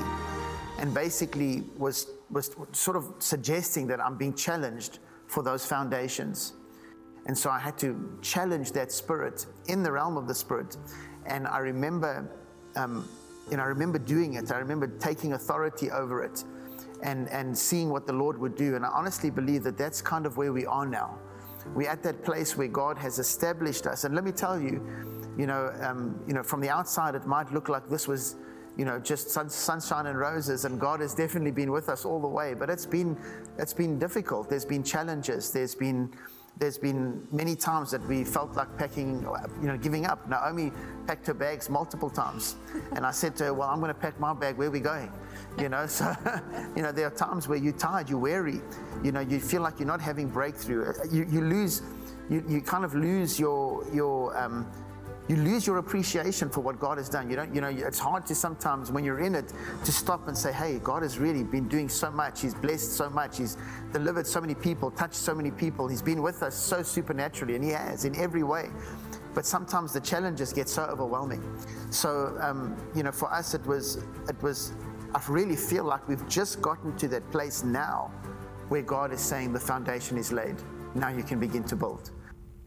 and 0.79 0.93
basically 0.93 1.63
was 1.77 2.07
was 2.29 2.55
sort 2.71 2.97
of 2.97 3.13
suggesting 3.19 3.87
that 3.87 3.99
I'm 3.99 4.17
being 4.17 4.33
challenged 4.33 4.99
for 5.27 5.43
those 5.43 5.65
foundations. 5.65 6.53
And 7.27 7.37
so 7.37 7.49
I 7.49 7.59
had 7.59 7.77
to 7.79 8.17
challenge 8.21 8.71
that 8.73 8.91
spirit 8.91 9.45
in 9.67 9.81
the 9.83 9.91
realm 9.91 10.15
of 10.15 10.27
the 10.27 10.35
spirit. 10.35 10.77
And 11.25 11.47
I 11.47 11.59
remember. 11.59 12.29
Um, 12.75 13.07
know, 13.57 13.63
I 13.63 13.67
remember 13.67 13.99
doing 13.99 14.33
it. 14.33 14.51
I 14.51 14.57
remember 14.57 14.87
taking 14.87 15.33
authority 15.33 15.91
over 15.91 16.23
it 16.23 16.43
and, 17.03 17.29
and 17.29 17.57
seeing 17.57 17.89
what 17.89 18.07
the 18.07 18.13
Lord 18.13 18.39
would 18.39 18.55
do. 18.55 18.75
And 18.75 18.85
I 18.85 18.89
honestly 18.89 19.29
believe 19.29 19.63
that 19.63 19.77
that's 19.77 20.01
kind 20.01 20.25
of 20.25 20.37
where 20.37 20.51
we 20.51 20.65
are 20.65 20.85
now. 20.85 21.19
We're 21.73 21.89
at 21.89 22.03
that 22.03 22.23
place 22.23 22.57
where 22.57 22.67
God 22.67 22.97
has 22.97 23.19
established 23.19 23.87
us. 23.87 24.03
And 24.03 24.13
let 24.13 24.23
me 24.23 24.31
tell 24.31 24.59
you, 24.59 24.85
you 25.37 25.47
know, 25.47 25.73
um, 25.81 26.19
you 26.27 26.33
know, 26.33 26.43
from 26.43 26.61
the 26.61 26.69
outside, 26.69 27.15
it 27.15 27.25
might 27.25 27.51
look 27.51 27.69
like 27.69 27.89
this 27.89 28.07
was, 28.07 28.35
you 28.77 28.85
know, 28.85 28.99
just 28.99 29.29
sun, 29.29 29.49
sunshine 29.49 30.05
and 30.05 30.17
roses, 30.17 30.65
and 30.65 30.79
God 30.79 30.99
has 30.99 31.13
definitely 31.13 31.51
been 31.51 31.71
with 31.71 31.89
us 31.89 32.05
all 32.05 32.19
the 32.19 32.27
way. 32.27 32.53
But 32.53 32.69
it's 32.69 32.85
been, 32.85 33.17
it's 33.57 33.73
been 33.73 33.97
difficult. 33.97 34.49
There's 34.49 34.65
been 34.65 34.83
challenges. 34.83 35.51
There's 35.51 35.75
been, 35.75 36.11
there's 36.57 36.77
been 36.77 37.27
many 37.31 37.55
times 37.55 37.91
that 37.91 38.05
we 38.07 38.23
felt 38.23 38.55
like 38.55 38.77
packing, 38.77 39.21
you 39.61 39.67
know, 39.67 39.77
giving 39.77 40.05
up. 40.05 40.27
Naomi 40.29 40.71
packed 41.05 41.27
her 41.27 41.33
bags 41.33 41.69
multiple 41.69 42.09
times, 42.09 42.55
and 42.95 43.05
I 43.05 43.11
said 43.11 43.35
to 43.37 43.45
her, 43.45 43.53
"Well, 43.53 43.67
I'm 43.67 43.79
going 43.79 43.93
to 43.93 43.99
pack 43.99 44.19
my 44.19 44.33
bag. 44.33 44.57
Where 44.57 44.69
are 44.69 44.71
we 44.71 44.79
going?" 44.79 45.11
You 45.59 45.69
know, 45.69 45.85
so 45.85 46.13
you 46.75 46.81
know, 46.81 46.91
there 46.91 47.07
are 47.07 47.11
times 47.11 47.47
where 47.47 47.57
you're 47.57 47.73
tired, 47.73 48.09
you're 48.09 48.19
weary, 48.19 48.61
you 49.03 49.11
know, 49.11 49.19
you 49.19 49.39
feel 49.39 49.61
like 49.61 49.79
you're 49.79 49.87
not 49.87 50.01
having 50.01 50.29
breakthrough. 50.29 50.93
You, 51.11 51.25
you 51.29 51.41
lose, 51.41 51.81
you, 52.29 52.43
you 52.47 52.61
kind 52.61 52.85
of 52.85 52.95
lose 52.95 53.39
your 53.39 53.85
your 53.93 54.37
um, 54.37 54.65
you 55.27 55.37
lose 55.37 55.65
your 55.65 55.77
appreciation 55.77 56.49
for 56.49 56.61
what 56.61 56.79
God 56.79 56.97
has 56.97 57.09
done. 57.09 57.29
You 57.29 57.35
don't, 57.35 57.53
you 57.53 57.61
know, 57.61 57.69
it's 57.69 57.97
hard 57.97 58.25
to 58.27 58.35
sometimes 58.35 58.91
when 58.91 59.03
you're 59.03 59.21
in 59.21 59.33
it 59.33 59.51
to 59.83 59.91
stop 59.91 60.27
and 60.27 60.37
say, 60.37 60.51
"Hey, 60.51 60.79
God 60.83 61.01
has 61.01 61.17
really 61.17 61.43
been 61.43 61.67
doing 61.67 61.89
so 61.89 62.11
much. 62.11 62.41
He's 62.41 62.53
blessed 62.53 62.93
so 62.93 63.09
much. 63.09 63.37
He's 63.37 63.57
delivered 63.91 64.27
so 64.27 64.39
many 64.39 64.53
people, 64.53 64.91
touched 64.91 65.15
so 65.15 65.33
many 65.33 65.49
people. 65.49 65.87
He's 65.87 66.01
been 66.01 66.21
with 66.21 66.43
us 66.43 66.55
so 66.55 66.83
supernaturally, 66.83 67.55
and 67.55 67.63
He 67.63 67.71
has 67.71 68.05
in 68.05 68.15
every 68.15 68.43
way." 68.43 68.69
But 69.33 69.45
sometimes 69.45 69.91
the 69.91 69.99
challenges 69.99 70.53
get 70.53 70.69
so 70.69 70.83
overwhelming. 70.83 71.43
So, 71.89 72.37
um, 72.39 72.77
you 72.95 73.03
know, 73.03 73.11
for 73.11 73.31
us, 73.33 73.53
it 73.53 73.65
was, 73.65 73.97
it 74.29 74.41
was. 74.41 74.73
I 75.13 75.21
really 75.27 75.55
feel 75.55 75.85
like 75.85 76.07
we've 76.07 76.27
just 76.27 76.61
gotten 76.61 76.95
to 76.97 77.07
that 77.09 77.29
place 77.31 77.63
now, 77.63 78.11
where 78.69 78.81
God 78.81 79.11
is 79.11 79.21
saying 79.21 79.53
the 79.53 79.59
foundation 79.59 80.17
is 80.17 80.31
laid. 80.31 80.55
Now 80.93 81.09
you 81.09 81.23
can 81.23 81.39
begin 81.39 81.63
to 81.65 81.75
build. 81.75 82.11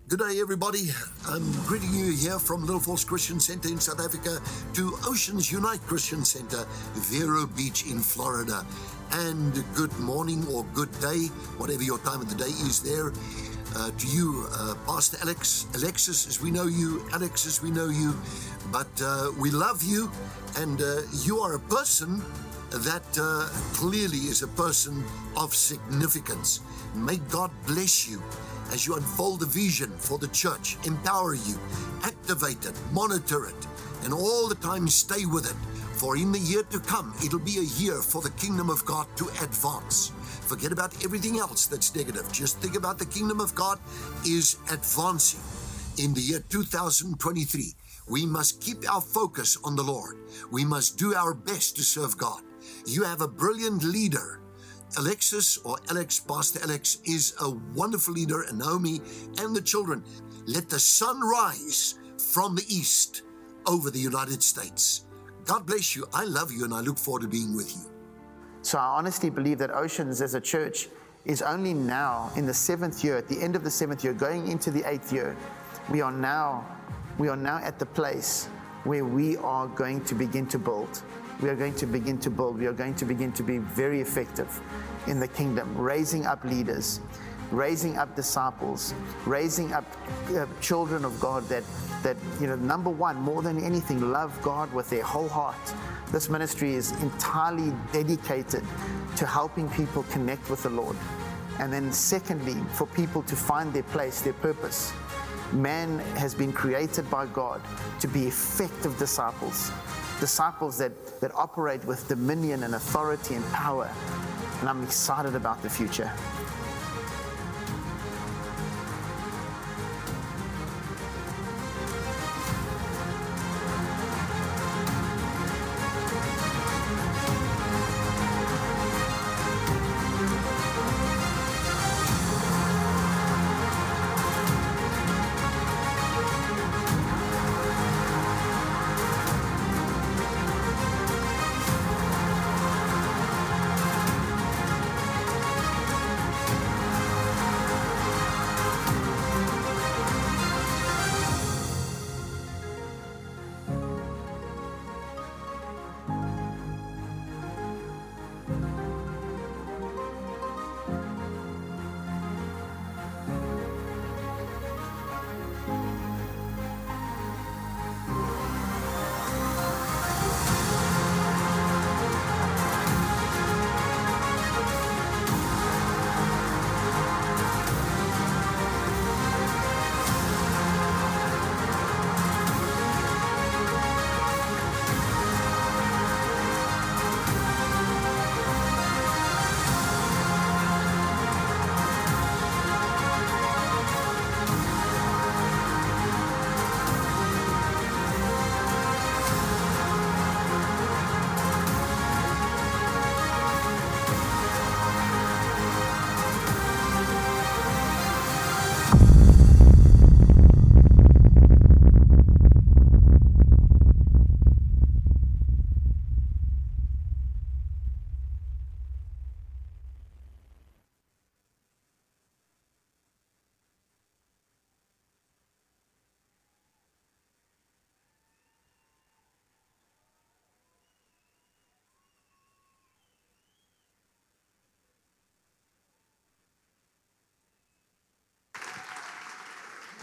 Good 0.09 0.21
day, 0.21 0.41
everybody. 0.41 0.89
I'm 1.29 1.53
greeting 1.67 1.93
you 1.93 2.13
here 2.13 2.39
from 2.39 2.63
Little 2.63 2.81
Falls 2.81 3.05
Christian 3.05 3.39
Center 3.39 3.69
in 3.69 3.79
South 3.79 4.01
Africa 4.01 4.39
to 4.73 4.97
Oceans 5.05 5.53
Unite 5.53 5.83
Christian 5.83 6.25
Center, 6.25 6.65
Vero 6.95 7.45
Beach 7.45 7.85
in 7.85 7.99
Florida. 7.99 8.65
And 9.13 9.63
good 9.75 9.93
morning 9.99 10.47
or 10.51 10.65
good 10.73 10.91
day, 11.03 11.27
whatever 11.59 11.83
your 11.83 11.99
time 11.99 12.23
of 12.23 12.31
the 12.31 12.43
day 12.43 12.49
is 12.49 12.81
there. 12.81 13.13
Uh, 13.77 13.91
to 13.99 14.07
you, 14.07 14.47
uh, 14.53 14.77
Pastor 14.87 15.19
Alex, 15.21 15.67
Alexis, 15.75 16.27
as 16.27 16.41
we 16.41 16.51
know 16.51 16.65
you, 16.65 17.05
Alex, 17.13 17.45
as 17.45 17.63
we 17.63 17.71
know 17.71 17.91
you. 17.91 18.17
But 18.73 18.89
uh, 19.03 19.31
we 19.39 19.51
love 19.51 19.83
you, 19.83 20.11
and 20.57 20.81
uh, 20.81 21.03
you 21.23 21.41
are 21.41 21.57
a 21.57 21.61
person 21.61 22.23
that 22.71 23.05
uh, 23.21 23.47
clearly 23.75 24.25
is 24.33 24.41
a 24.41 24.49
person 24.49 25.05
of 25.37 25.55
significance. 25.55 26.61
May 26.95 27.19
God 27.29 27.51
bless 27.67 28.09
you 28.09 28.23
as 28.73 28.87
you 28.87 28.95
unfold 28.95 29.41
the 29.41 29.47
vision 29.47 29.91
for 29.99 30.19
the 30.19 30.29
church, 30.29 30.77
empower 30.85 31.35
you, 31.35 31.59
activate 32.03 32.65
it, 32.65 32.79
monitor 32.93 33.47
it, 33.47 33.67
and 34.05 34.13
all 34.13 34.49
the 34.49 34.55
time 34.57 34.89
stay 34.89 35.27
with 35.27 35.47
it. 35.51 35.57
For 35.99 36.17
in 36.17 36.31
the 36.31 36.39
year 36.39 36.63
to 36.65 36.79
come, 36.79 37.13
it'll 37.25 37.41
be 37.41 37.59
a 37.59 37.83
year 37.83 37.97
for 37.97 38.23
the 38.23 38.31
kingdom 38.31 38.71
of 38.71 38.85
God 38.85 39.07
to 39.17 39.27
advance. 39.43 40.13
Forget 40.47 40.73
about 40.73 41.05
everything 41.05 41.39
else 41.39 41.67
that's 41.67 41.95
negative. 41.95 42.31
Just 42.33 42.59
think 42.59 42.77
about 42.77 42.99
the 42.99 43.07
kingdom 43.07 43.41
of 43.41 43.55
God 43.55 43.79
is 44.25 44.57
advancing. 44.71 45.41
In 46.03 46.15
the 46.15 46.21
year 46.21 46.45
2023, 46.49 47.75
we 48.09 48.25
must 48.25 48.61
keep 48.61 48.89
our 48.91 49.01
focus 49.01 49.59
on 49.65 49.77
the 49.77 49.83
Lord. 49.83 50.17
We 50.51 50.65
must 50.65 50.97
do 50.97 51.15
our 51.15 51.35
best 51.35 51.77
to 51.77 51.83
serve 51.83 52.17
God. 52.17 52.43
You 52.87 53.03
have 53.03 53.21
a 53.21 53.29
brilliant 53.29 53.83
leader 53.83 54.41
Alexis 54.97 55.59
or 55.59 55.77
Alex, 55.91 56.19
Pastor 56.19 56.61
Alex, 56.63 56.99
is 57.05 57.35
a 57.41 57.51
wonderful 57.75 58.15
leader, 58.15 58.43
and 58.43 58.59
Naomi 58.59 59.01
and 59.39 59.55
the 59.55 59.61
children. 59.61 60.03
Let 60.47 60.69
the 60.69 60.81
sun 60.81 61.21
rise 61.21 61.99
from 62.33 62.55
the 62.55 62.65
east 62.69 63.23
over 63.67 63.91
the 63.91 63.99
United 63.99 64.43
States. 64.43 65.05
God 65.45 65.67
bless 65.67 65.95
you. 65.95 66.07
I 66.15 66.25
love 66.25 66.51
you, 66.51 66.65
and 66.65 66.73
I 66.73 66.81
look 66.81 66.99
forward 66.99 67.23
to 67.23 67.29
being 67.29 67.55
with 67.55 67.71
you. 67.77 67.83
So 68.63 68.79
I 68.79 68.85
honestly 68.85 69.31
believe 69.31 69.59
that 69.59 69.71
Oceans 69.71 70.23
as 70.23 70.35
a 70.35 70.41
church 70.41 70.89
is 71.25 71.43
only 71.43 71.75
now 71.75 72.33
in 72.37 72.47
the 72.47 72.55
seventh 72.55 73.05
year, 73.05 73.17
at 73.19 73.29
the 73.29 73.41
end 73.41 73.57
of 73.57 73.65
the 73.65 73.71
seventh 73.71 74.03
year, 74.03 74.15
going 74.15 74.49
into 74.49 74.71
the 74.71 74.83
eighth 74.89 75.13
year. 75.13 75.37
We 75.91 76.01
are 76.01 76.13
now, 76.13 76.67
we 77.19 77.29
are 77.29 77.37
now 77.37 77.59
at 77.59 77.79
the 77.79 77.87
place 77.87 78.47
where 78.85 79.05
we 79.05 79.37
are 79.37 79.67
going 79.69 80.03
to 80.05 80.15
begin 80.15 80.47
to 80.47 80.59
build 80.59 81.03
we 81.41 81.49
are 81.49 81.57
going 81.57 81.75
to 81.75 81.87
begin 81.87 82.19
to 82.19 82.31
build. 82.31 82.59
We 82.59 82.67
are 82.67 82.73
going 82.73 82.95
to 82.97 83.05
begin 83.05 83.33
to 83.33 83.43
be 83.43 83.59
very 83.59 84.01
effective 84.01 84.61
in 85.07 85.21
the 85.21 85.29
kingdom, 85.29 85.77
raising 85.77 86.27
up 86.27 86.45
leaders, 86.45 87.01
raising 87.51 87.97
up 87.97 88.15
disciples, 88.17 88.93
raising 89.25 89.73
up 89.73 89.85
uh, 90.35 90.47
children 90.61 91.05
of 91.05 91.19
God 91.21 91.49
that 91.49 91.65
that 92.03 92.17
you 92.41 92.47
know 92.47 92.57
number 92.57 92.91
one 92.91 93.17
more 93.17 93.43
than 93.43 93.63
anything 93.63 94.13
love 94.13 94.41
God 94.43 94.73
with 94.73 94.91
their 94.91 95.03
whole 95.03 95.29
heart. 95.29 95.57
This 96.11 96.29
ministry 96.29 96.75
is 96.75 96.93
entirely 97.03 97.73
dedicated 97.93 98.65
to 99.17 99.27
helping 99.27 99.69
people 99.71 100.05
connect 100.05 100.49
with 100.51 100.63
the 100.63 100.71
Lord. 100.71 100.97
And 101.61 101.73
then 101.73 101.93
secondly, 101.93 102.57
for 102.73 102.87
people 102.87 103.23
to 103.25 103.37
find 103.37 103.73
their 103.73 103.83
place, 103.85 104.21
their 104.21 104.33
purpose. 104.35 104.93
Man 105.53 105.99
has 106.17 106.35
been 106.35 106.53
created 106.53 107.11
by 107.11 107.25
God 107.27 107.63
to 108.01 108.09
be 108.09 108.27
effective 108.27 108.99
disciples 108.99 109.73
disciples 110.21 110.79
that, 110.79 111.21
that 111.21 111.35
operate 111.35 111.85
with 111.85 112.07
dominion 112.09 112.63
and 112.63 112.75
authority 112.75 113.35
and 113.35 113.45
power. 113.53 113.91
And 114.61 114.69
I'm 114.69 114.83
excited 114.83 115.35
about 115.35 115.63
the 115.63 115.71
future. 115.71 116.13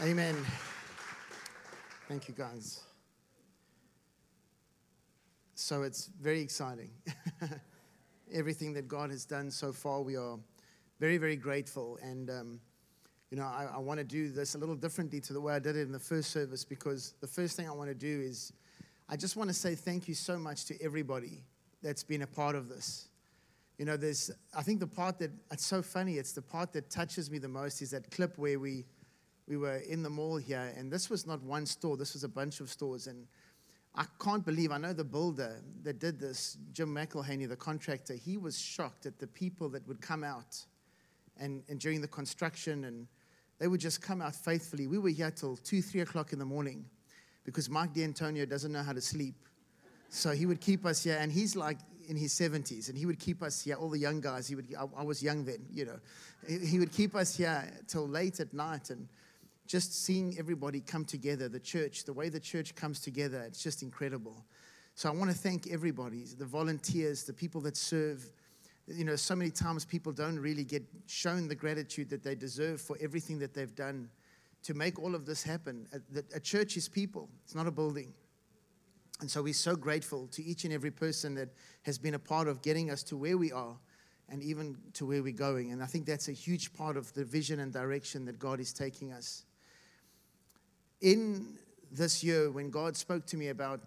Amen. 0.03 0.35
Thank 2.09 2.27
you, 2.27 2.33
guys. 2.33 2.81
So 5.53 5.83
it's 5.83 6.09
very 6.21 6.41
exciting. 6.41 6.89
Everything 8.33 8.73
that 8.73 8.89
God 8.89 9.09
has 9.09 9.23
done 9.23 9.49
so 9.49 9.71
far, 9.71 10.01
we 10.01 10.17
are 10.17 10.37
very, 10.99 11.17
very 11.17 11.37
grateful. 11.37 11.97
And, 12.03 12.29
um, 12.29 12.59
you 13.31 13.37
know, 13.37 13.45
I, 13.45 13.69
I 13.75 13.77
want 13.77 13.99
to 13.99 14.03
do 14.03 14.29
this 14.29 14.55
a 14.55 14.57
little 14.57 14.75
differently 14.75 15.21
to 15.21 15.33
the 15.33 15.39
way 15.39 15.53
I 15.53 15.59
did 15.59 15.77
it 15.77 15.83
in 15.83 15.93
the 15.93 15.99
first 15.99 16.29
service 16.29 16.65
because 16.65 17.13
the 17.21 17.27
first 17.27 17.55
thing 17.55 17.69
I 17.69 17.71
want 17.71 17.89
to 17.89 17.95
do 17.95 18.21
is 18.21 18.51
I 19.07 19.15
just 19.15 19.37
want 19.37 19.49
to 19.49 19.53
say 19.53 19.75
thank 19.75 20.09
you 20.09 20.13
so 20.13 20.37
much 20.37 20.65
to 20.65 20.81
everybody 20.83 21.45
that's 21.81 22.03
been 22.03 22.23
a 22.23 22.27
part 22.27 22.55
of 22.55 22.67
this. 22.67 23.07
You 23.77 23.85
know, 23.85 23.95
there's, 23.95 24.29
I 24.55 24.61
think 24.61 24.81
the 24.81 24.87
part 24.87 25.19
that, 25.19 25.31
it's 25.51 25.65
so 25.65 25.81
funny, 25.81 26.17
it's 26.17 26.33
the 26.33 26.41
part 26.41 26.73
that 26.73 26.89
touches 26.89 27.31
me 27.31 27.37
the 27.37 27.47
most 27.47 27.81
is 27.81 27.91
that 27.91 28.11
clip 28.11 28.37
where 28.37 28.59
we, 28.59 28.85
we 29.47 29.57
were 29.57 29.77
in 29.77 30.01
the 30.01 30.09
mall 30.09 30.37
here, 30.37 30.73
and 30.75 30.91
this 30.91 31.09
was 31.09 31.27
not 31.27 31.41
one 31.43 31.65
store, 31.65 31.97
this 31.97 32.13
was 32.13 32.23
a 32.23 32.29
bunch 32.29 32.59
of 32.59 32.69
stores. 32.69 33.07
And 33.07 33.27
I 33.93 34.05
can't 34.19 34.45
believe, 34.45 34.71
I 34.71 34.77
know 34.77 34.93
the 34.93 35.03
builder 35.03 35.61
that 35.83 35.99
did 35.99 36.19
this, 36.19 36.57
Jim 36.73 36.93
McElhaney, 36.93 37.47
the 37.47 37.55
contractor, 37.55 38.15
he 38.15 38.37
was 38.37 38.59
shocked 38.59 39.05
at 39.05 39.19
the 39.19 39.27
people 39.27 39.69
that 39.69 39.87
would 39.87 40.01
come 40.01 40.23
out 40.23 40.65
and, 41.39 41.63
and 41.69 41.79
during 41.79 42.01
the 42.01 42.07
construction, 42.07 42.85
and 42.85 43.07
they 43.59 43.67
would 43.67 43.79
just 43.79 44.01
come 44.01 44.21
out 44.21 44.35
faithfully. 44.35 44.87
We 44.87 44.97
were 44.97 45.09
here 45.09 45.31
till 45.31 45.57
2, 45.57 45.81
3 45.81 46.01
o'clock 46.01 46.33
in 46.33 46.39
the 46.39 46.45
morning 46.45 46.85
because 47.43 47.69
Mike 47.69 47.93
D'Antonio 47.93 48.45
doesn't 48.45 48.71
know 48.71 48.83
how 48.83 48.93
to 48.93 49.01
sleep. 49.01 49.35
So 50.09 50.31
he 50.31 50.45
would 50.45 50.61
keep 50.61 50.85
us 50.85 51.03
here, 51.03 51.17
and 51.19 51.31
he's 51.31 51.55
like 51.55 51.77
in 52.07 52.15
his 52.15 52.33
70s, 52.33 52.89
and 52.89 52.97
he 52.97 53.05
would 53.05 53.19
keep 53.19 53.43
us 53.43 53.63
here, 53.63 53.75
all 53.75 53.89
the 53.89 53.99
young 53.99 54.21
guys. 54.21 54.47
He 54.47 54.55
would, 54.55 54.73
I, 54.77 55.01
I 55.01 55.03
was 55.03 55.21
young 55.21 55.45
then, 55.45 55.65
you 55.71 55.85
know. 55.85 55.99
He, 56.47 56.57
he 56.59 56.79
would 56.79 56.91
keep 56.91 57.15
us 57.15 57.35
here 57.35 57.69
till 57.87 58.07
late 58.07 58.39
at 58.39 58.53
night, 58.53 58.89
and 58.89 59.07
just 59.67 60.03
seeing 60.05 60.35
everybody 60.37 60.79
come 60.79 61.05
together, 61.05 61.49
the 61.49 61.59
church, 61.59 62.05
the 62.05 62.13
way 62.13 62.29
the 62.29 62.39
church 62.39 62.75
comes 62.75 62.99
together, 62.99 63.41
it's 63.41 63.63
just 63.63 63.81
incredible. 63.81 64.45
So 64.93 65.09
I 65.09 65.13
want 65.13 65.29
to 65.31 65.37
thank 65.37 65.67
everybody, 65.67 66.23
the 66.37 66.45
volunteers, 66.45 67.23
the 67.23 67.33
people 67.33 67.61
that 67.61 67.75
serve. 67.75 68.31
You 68.87 69.03
know, 69.03 69.15
so 69.15 69.35
many 69.35 69.49
times 69.49 69.83
people 69.83 70.11
don't 70.11 70.39
really 70.39 70.63
get 70.63 70.83
shown 71.07 71.47
the 71.47 71.55
gratitude 71.55 72.09
that 72.11 72.23
they 72.23 72.35
deserve 72.35 72.79
for 72.79 72.97
everything 73.01 73.39
that 73.39 73.53
they've 73.53 73.73
done 73.75 74.09
to 74.63 74.73
make 74.73 74.99
all 74.99 75.15
of 75.15 75.25
this 75.25 75.43
happen. 75.43 75.87
A, 75.91 76.23
a 76.35 76.39
church 76.39 76.77
is 76.77 76.87
people, 76.87 77.29
it's 77.43 77.55
not 77.55 77.67
a 77.67 77.71
building. 77.71 78.13
And 79.21 79.31
so 79.31 79.41
we're 79.41 79.53
so 79.53 79.75
grateful 79.75 80.27
to 80.27 80.43
each 80.43 80.65
and 80.65 80.73
every 80.73 80.91
person 80.91 81.35
that 81.35 81.49
has 81.83 81.97
been 81.97 82.13
a 82.15 82.19
part 82.19 82.47
of 82.47 82.61
getting 82.61 82.91
us 82.91 83.01
to 83.03 83.17
where 83.17 83.37
we 83.37 83.51
are 83.51 83.77
and 84.29 84.43
even 84.43 84.77
to 84.93 85.05
where 85.05 85.23
we're 85.23 85.31
going. 85.33 85.71
And 85.71 85.81
I 85.81 85.85
think 85.85 86.05
that's 86.05 86.27
a 86.27 86.33
huge 86.33 86.73
part 86.73 86.97
of 86.97 87.13
the 87.13 87.23
vision 87.23 87.59
and 87.59 87.71
direction 87.71 88.25
that 88.25 88.39
God 88.39 88.59
is 88.59 88.73
taking 88.73 89.13
us 89.13 89.45
in 91.01 91.57
this 91.91 92.23
year, 92.23 92.49
when 92.51 92.69
God 92.69 92.95
spoke 92.95 93.25
to 93.27 93.35
me 93.37 93.49
about 93.49 93.81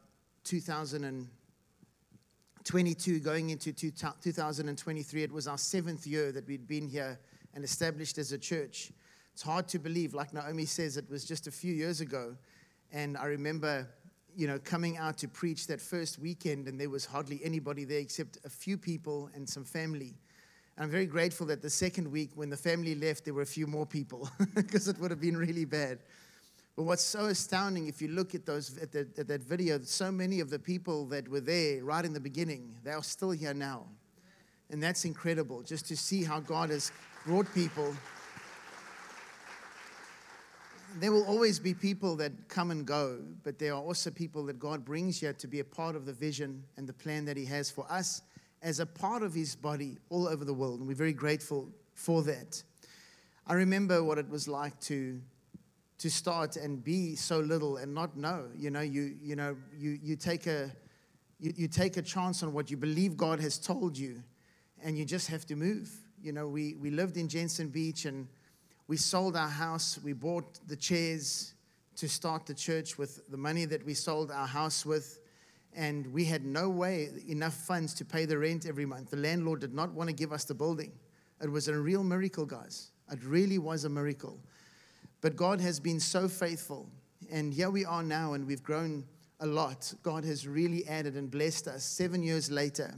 2022 0.44 3.20
going 3.20 3.50
into 3.50 3.72
2023, 3.72 5.22
it 5.22 5.32
was 5.32 5.48
our 5.48 5.58
seventh 5.58 6.06
year 6.06 6.32
that 6.32 6.46
we'd 6.46 6.66
been 6.66 6.88
here 6.88 7.18
and 7.54 7.64
established 7.64 8.18
as 8.18 8.32
a 8.32 8.38
church. 8.38 8.92
It's 9.32 9.42
hard 9.42 9.68
to 9.68 9.78
believe, 9.78 10.14
like 10.14 10.34
Naomi 10.34 10.64
says, 10.64 10.96
it 10.96 11.08
was 11.10 11.24
just 11.24 11.46
a 11.46 11.50
few 11.50 11.72
years 11.72 12.00
ago. 12.00 12.36
And 12.92 13.16
I 13.16 13.26
remember, 13.26 13.86
you 14.36 14.46
know, 14.46 14.58
coming 14.58 14.96
out 14.96 15.18
to 15.18 15.28
preach 15.28 15.66
that 15.68 15.80
first 15.80 16.18
weekend, 16.18 16.66
and 16.66 16.80
there 16.80 16.90
was 16.90 17.04
hardly 17.04 17.40
anybody 17.44 17.84
there 17.84 18.00
except 18.00 18.38
a 18.44 18.50
few 18.50 18.76
people 18.76 19.30
and 19.34 19.48
some 19.48 19.64
family. 19.64 20.16
And 20.76 20.84
I'm 20.84 20.90
very 20.90 21.06
grateful 21.06 21.46
that 21.46 21.62
the 21.62 21.70
second 21.70 22.10
week, 22.10 22.30
when 22.34 22.50
the 22.50 22.56
family 22.56 22.94
left, 22.94 23.24
there 23.24 23.34
were 23.34 23.42
a 23.42 23.46
few 23.46 23.66
more 23.66 23.86
people 23.86 24.28
because 24.54 24.88
it 24.88 24.98
would 24.98 25.10
have 25.10 25.20
been 25.20 25.36
really 25.36 25.64
bad. 25.64 25.98
But 26.78 26.84
what's 26.84 27.02
so 27.02 27.24
astounding, 27.24 27.88
if 27.88 28.00
you 28.00 28.06
look 28.06 28.36
at 28.36 28.46
those 28.46 28.78
at, 28.78 28.92
the, 28.92 29.00
at 29.18 29.26
that 29.26 29.42
video, 29.42 29.80
so 29.80 30.12
many 30.12 30.38
of 30.38 30.48
the 30.48 30.60
people 30.60 31.06
that 31.06 31.26
were 31.26 31.40
there 31.40 31.82
right 31.82 32.04
in 32.04 32.12
the 32.12 32.20
beginning, 32.20 32.72
they 32.84 32.92
are 32.92 33.02
still 33.02 33.32
here 33.32 33.52
now, 33.52 33.86
and 34.70 34.80
that's 34.80 35.04
incredible. 35.04 35.64
Just 35.64 35.88
to 35.88 35.96
see 35.96 36.22
how 36.22 36.38
God 36.38 36.70
has 36.70 36.92
brought 37.26 37.52
people. 37.52 37.92
There 41.00 41.10
will 41.10 41.24
always 41.24 41.58
be 41.58 41.74
people 41.74 42.14
that 42.14 42.30
come 42.46 42.70
and 42.70 42.86
go, 42.86 43.24
but 43.42 43.58
there 43.58 43.72
are 43.72 43.82
also 43.82 44.12
people 44.12 44.44
that 44.44 44.60
God 44.60 44.84
brings 44.84 45.18
here 45.18 45.32
to 45.32 45.48
be 45.48 45.58
a 45.58 45.64
part 45.64 45.96
of 45.96 46.06
the 46.06 46.12
vision 46.12 46.62
and 46.76 46.88
the 46.88 46.92
plan 46.92 47.24
that 47.24 47.36
He 47.36 47.44
has 47.46 47.72
for 47.72 47.90
us 47.90 48.22
as 48.62 48.78
a 48.78 48.86
part 48.86 49.24
of 49.24 49.34
His 49.34 49.56
body 49.56 49.98
all 50.10 50.28
over 50.28 50.44
the 50.44 50.54
world, 50.54 50.78
and 50.78 50.86
we're 50.86 50.94
very 50.94 51.12
grateful 51.12 51.70
for 51.94 52.22
that. 52.22 52.62
I 53.48 53.54
remember 53.54 54.04
what 54.04 54.18
it 54.18 54.28
was 54.28 54.46
like 54.46 54.78
to 54.82 55.20
to 55.98 56.10
start 56.10 56.56
and 56.56 56.82
be 56.82 57.16
so 57.16 57.40
little 57.40 57.76
and 57.76 57.92
not 57.92 58.16
know. 58.16 58.46
You 58.56 58.70
know, 58.70 58.80
you, 58.80 59.16
you 59.22 59.36
know, 59.36 59.56
you, 59.76 59.98
you 60.02 60.16
take 60.16 60.46
a 60.46 60.70
you, 61.40 61.52
you 61.56 61.68
take 61.68 61.96
a 61.96 62.02
chance 62.02 62.42
on 62.42 62.52
what 62.52 62.70
you 62.70 62.76
believe 62.76 63.16
God 63.16 63.40
has 63.40 63.58
told 63.58 63.96
you, 63.96 64.22
and 64.82 64.98
you 64.98 65.04
just 65.04 65.28
have 65.28 65.46
to 65.46 65.56
move. 65.56 65.90
You 66.20 66.32
know, 66.32 66.48
we, 66.48 66.74
we 66.74 66.90
lived 66.90 67.16
in 67.16 67.28
Jensen 67.28 67.68
Beach 67.68 68.04
and 68.04 68.26
we 68.88 68.96
sold 68.96 69.36
our 69.36 69.48
house. 69.48 70.00
We 70.02 70.12
bought 70.14 70.58
the 70.66 70.74
chairs 70.74 71.54
to 71.96 72.08
start 72.08 72.46
the 72.46 72.54
church 72.54 72.98
with 72.98 73.28
the 73.30 73.36
money 73.36 73.64
that 73.66 73.84
we 73.84 73.94
sold 73.94 74.30
our 74.30 74.46
house 74.46 74.84
with. 74.84 75.20
And 75.76 76.12
we 76.12 76.24
had 76.24 76.44
no 76.44 76.68
way, 76.68 77.10
enough 77.28 77.54
funds 77.54 77.94
to 77.94 78.04
pay 78.04 78.24
the 78.24 78.36
rent 78.36 78.66
every 78.66 78.86
month. 78.86 79.10
The 79.10 79.16
landlord 79.18 79.60
did 79.60 79.74
not 79.74 79.92
want 79.92 80.08
to 80.08 80.14
give 80.14 80.32
us 80.32 80.44
the 80.44 80.54
building. 80.54 80.92
It 81.40 81.50
was 81.50 81.68
a 81.68 81.78
real 81.78 82.02
miracle, 82.02 82.46
guys. 82.46 82.90
It 83.12 83.22
really 83.22 83.58
was 83.58 83.84
a 83.84 83.88
miracle. 83.88 84.40
But 85.20 85.36
God 85.36 85.60
has 85.60 85.80
been 85.80 86.00
so 86.00 86.28
faithful. 86.28 86.88
And 87.30 87.52
here 87.52 87.70
we 87.70 87.84
are 87.84 88.02
now, 88.02 88.34
and 88.34 88.46
we've 88.46 88.62
grown 88.62 89.04
a 89.40 89.46
lot. 89.46 89.92
God 90.02 90.24
has 90.24 90.46
really 90.46 90.86
added 90.86 91.14
and 91.14 91.30
blessed 91.30 91.68
us 91.68 91.84
seven 91.84 92.22
years 92.22 92.50
later. 92.50 92.94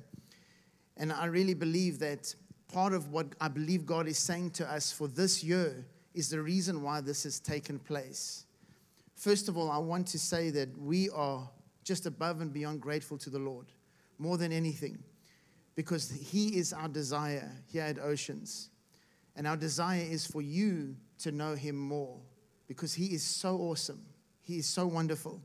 And 0.96 1.12
I 1.12 1.26
really 1.26 1.54
believe 1.54 1.98
that 2.00 2.34
part 2.72 2.92
of 2.92 3.10
what 3.10 3.26
I 3.40 3.48
believe 3.48 3.86
God 3.86 4.06
is 4.06 4.18
saying 4.18 4.50
to 4.52 4.70
us 4.70 4.92
for 4.92 5.08
this 5.08 5.42
year 5.42 5.84
is 6.14 6.28
the 6.28 6.40
reason 6.40 6.82
why 6.82 7.00
this 7.00 7.24
has 7.24 7.40
taken 7.40 7.78
place. 7.78 8.44
First 9.16 9.48
of 9.48 9.56
all, 9.56 9.70
I 9.70 9.78
want 9.78 10.06
to 10.08 10.18
say 10.18 10.50
that 10.50 10.76
we 10.78 11.10
are 11.10 11.48
just 11.84 12.06
above 12.06 12.40
and 12.40 12.52
beyond 12.52 12.80
grateful 12.80 13.18
to 13.18 13.30
the 13.30 13.38
Lord, 13.38 13.66
more 14.18 14.36
than 14.38 14.52
anything, 14.52 14.98
because 15.74 16.10
He 16.10 16.56
is 16.58 16.72
our 16.72 16.88
desire 16.88 17.50
here 17.66 17.82
at 17.82 17.98
Oceans. 17.98 18.70
And 19.36 19.46
our 19.46 19.56
desire 19.56 20.04
is 20.08 20.26
for 20.26 20.42
you 20.42 20.96
to 21.18 21.32
know 21.32 21.54
Him 21.54 21.76
more 21.76 22.18
because 22.66 22.94
He 22.94 23.06
is 23.06 23.22
so 23.22 23.56
awesome. 23.56 24.04
He 24.42 24.58
is 24.58 24.66
so 24.66 24.86
wonderful. 24.86 25.40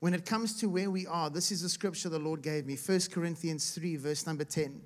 When 0.00 0.12
it 0.12 0.26
comes 0.26 0.58
to 0.60 0.68
where 0.68 0.90
we 0.90 1.06
are, 1.06 1.30
this 1.30 1.50
is 1.50 1.62
the 1.62 1.68
scripture 1.68 2.08
the 2.08 2.18
Lord 2.18 2.42
gave 2.42 2.66
me 2.66 2.76
1 2.76 3.00
Corinthians 3.10 3.70
3, 3.70 3.96
verse 3.96 4.26
number 4.26 4.44
10. 4.44 4.80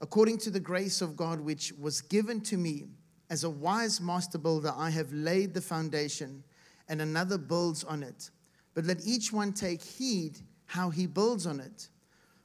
According 0.00 0.38
to 0.38 0.50
the 0.50 0.60
grace 0.60 1.00
of 1.00 1.16
God 1.16 1.40
which 1.40 1.72
was 1.80 2.02
given 2.02 2.40
to 2.42 2.58
me, 2.58 2.84
as 3.30 3.44
a 3.44 3.50
wise 3.50 4.00
master 4.00 4.36
builder, 4.36 4.72
I 4.76 4.90
have 4.90 5.12
laid 5.12 5.54
the 5.54 5.60
foundation, 5.60 6.44
and 6.88 7.00
another 7.00 7.38
builds 7.38 7.84
on 7.84 8.02
it. 8.02 8.30
But 8.74 8.84
let 8.84 9.06
each 9.06 9.32
one 9.32 9.52
take 9.52 9.82
heed 9.82 10.38
how 10.66 10.90
he 10.90 11.06
builds 11.06 11.46
on 11.46 11.60
it. 11.60 11.88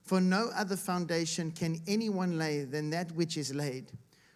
For 0.03 0.21
no 0.21 0.49
other 0.55 0.77
foundation 0.77 1.51
can 1.51 1.82
anyone 1.86 2.38
lay 2.38 2.63
than 2.63 2.89
that 2.91 3.12
which 3.12 3.38
is 3.38 3.53
laid, 3.53 3.91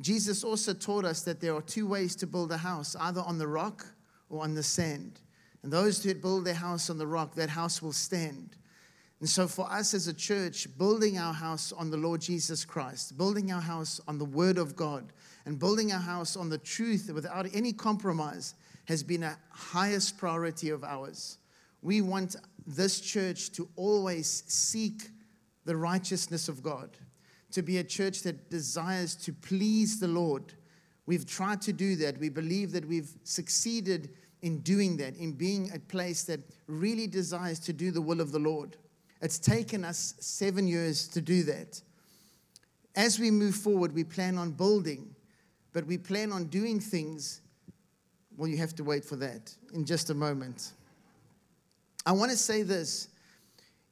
Jesus 0.00 0.44
also 0.44 0.72
taught 0.72 1.04
us 1.04 1.22
that 1.22 1.40
there 1.40 1.54
are 1.54 1.62
two 1.62 1.86
ways 1.86 2.16
to 2.16 2.26
build 2.26 2.52
a 2.52 2.56
house 2.56 2.96
either 3.00 3.20
on 3.20 3.38
the 3.38 3.46
rock 3.46 3.86
or 4.28 4.42
on 4.42 4.54
the 4.54 4.62
sand. 4.62 5.20
And 5.62 5.70
those 5.70 6.02
who 6.02 6.14
build 6.14 6.44
their 6.44 6.54
house 6.54 6.88
on 6.88 6.96
the 6.98 7.06
rock, 7.06 7.34
that 7.34 7.50
house 7.50 7.82
will 7.82 7.92
stand. 7.92 8.56
And 9.20 9.28
so, 9.28 9.46
for 9.46 9.70
us 9.70 9.92
as 9.92 10.06
a 10.06 10.14
church, 10.14 10.66
building 10.78 11.18
our 11.18 11.34
house 11.34 11.72
on 11.72 11.90
the 11.90 11.98
Lord 11.98 12.22
Jesus 12.22 12.64
Christ, 12.64 13.18
building 13.18 13.52
our 13.52 13.60
house 13.60 14.00
on 14.08 14.16
the 14.16 14.24
Word 14.24 14.56
of 14.56 14.74
God, 14.74 15.12
and 15.44 15.58
building 15.58 15.92
our 15.92 16.00
house 16.00 16.36
on 16.36 16.48
the 16.48 16.56
truth 16.56 17.10
without 17.12 17.46
any 17.54 17.74
compromise 17.74 18.54
has 18.86 19.02
been 19.02 19.22
a 19.22 19.36
highest 19.50 20.16
priority 20.16 20.70
of 20.70 20.82
ours. 20.82 21.36
We 21.82 22.00
want 22.00 22.36
this 22.66 23.00
church 23.00 23.52
to 23.52 23.68
always 23.76 24.42
seek 24.46 25.10
the 25.66 25.76
righteousness 25.76 26.48
of 26.48 26.62
God, 26.62 26.96
to 27.52 27.62
be 27.62 27.78
a 27.78 27.84
church 27.84 28.22
that 28.22 28.50
desires 28.50 29.14
to 29.16 29.32
please 29.32 30.00
the 30.00 30.08
Lord. 30.08 30.54
We've 31.06 31.26
tried 31.26 31.60
to 31.62 31.72
do 31.72 31.96
that. 31.96 32.18
We 32.18 32.28
believe 32.28 32.72
that 32.72 32.86
we've 32.86 33.10
succeeded 33.24 34.10
in 34.42 34.60
doing 34.60 34.96
that, 34.98 35.16
in 35.16 35.32
being 35.32 35.70
a 35.74 35.78
place 35.78 36.24
that 36.24 36.40
really 36.66 37.06
desires 37.06 37.58
to 37.60 37.72
do 37.72 37.90
the 37.90 38.00
will 38.00 38.20
of 38.20 38.32
the 38.32 38.38
Lord. 38.38 38.76
It's 39.20 39.38
taken 39.38 39.84
us 39.84 40.14
seven 40.20 40.66
years 40.66 41.08
to 41.08 41.20
do 41.20 41.42
that. 41.44 41.82
As 42.96 43.18
we 43.18 43.30
move 43.30 43.54
forward, 43.54 43.94
we 43.94 44.04
plan 44.04 44.38
on 44.38 44.52
building, 44.52 45.14
but 45.72 45.86
we 45.86 45.98
plan 45.98 46.32
on 46.32 46.44
doing 46.44 46.80
things. 46.80 47.42
Well, 48.36 48.48
you 48.48 48.56
have 48.56 48.74
to 48.76 48.84
wait 48.84 49.04
for 49.04 49.16
that 49.16 49.54
in 49.74 49.84
just 49.84 50.10
a 50.10 50.14
moment. 50.14 50.72
I 52.06 52.12
want 52.12 52.30
to 52.30 52.36
say 52.36 52.62
this. 52.62 53.08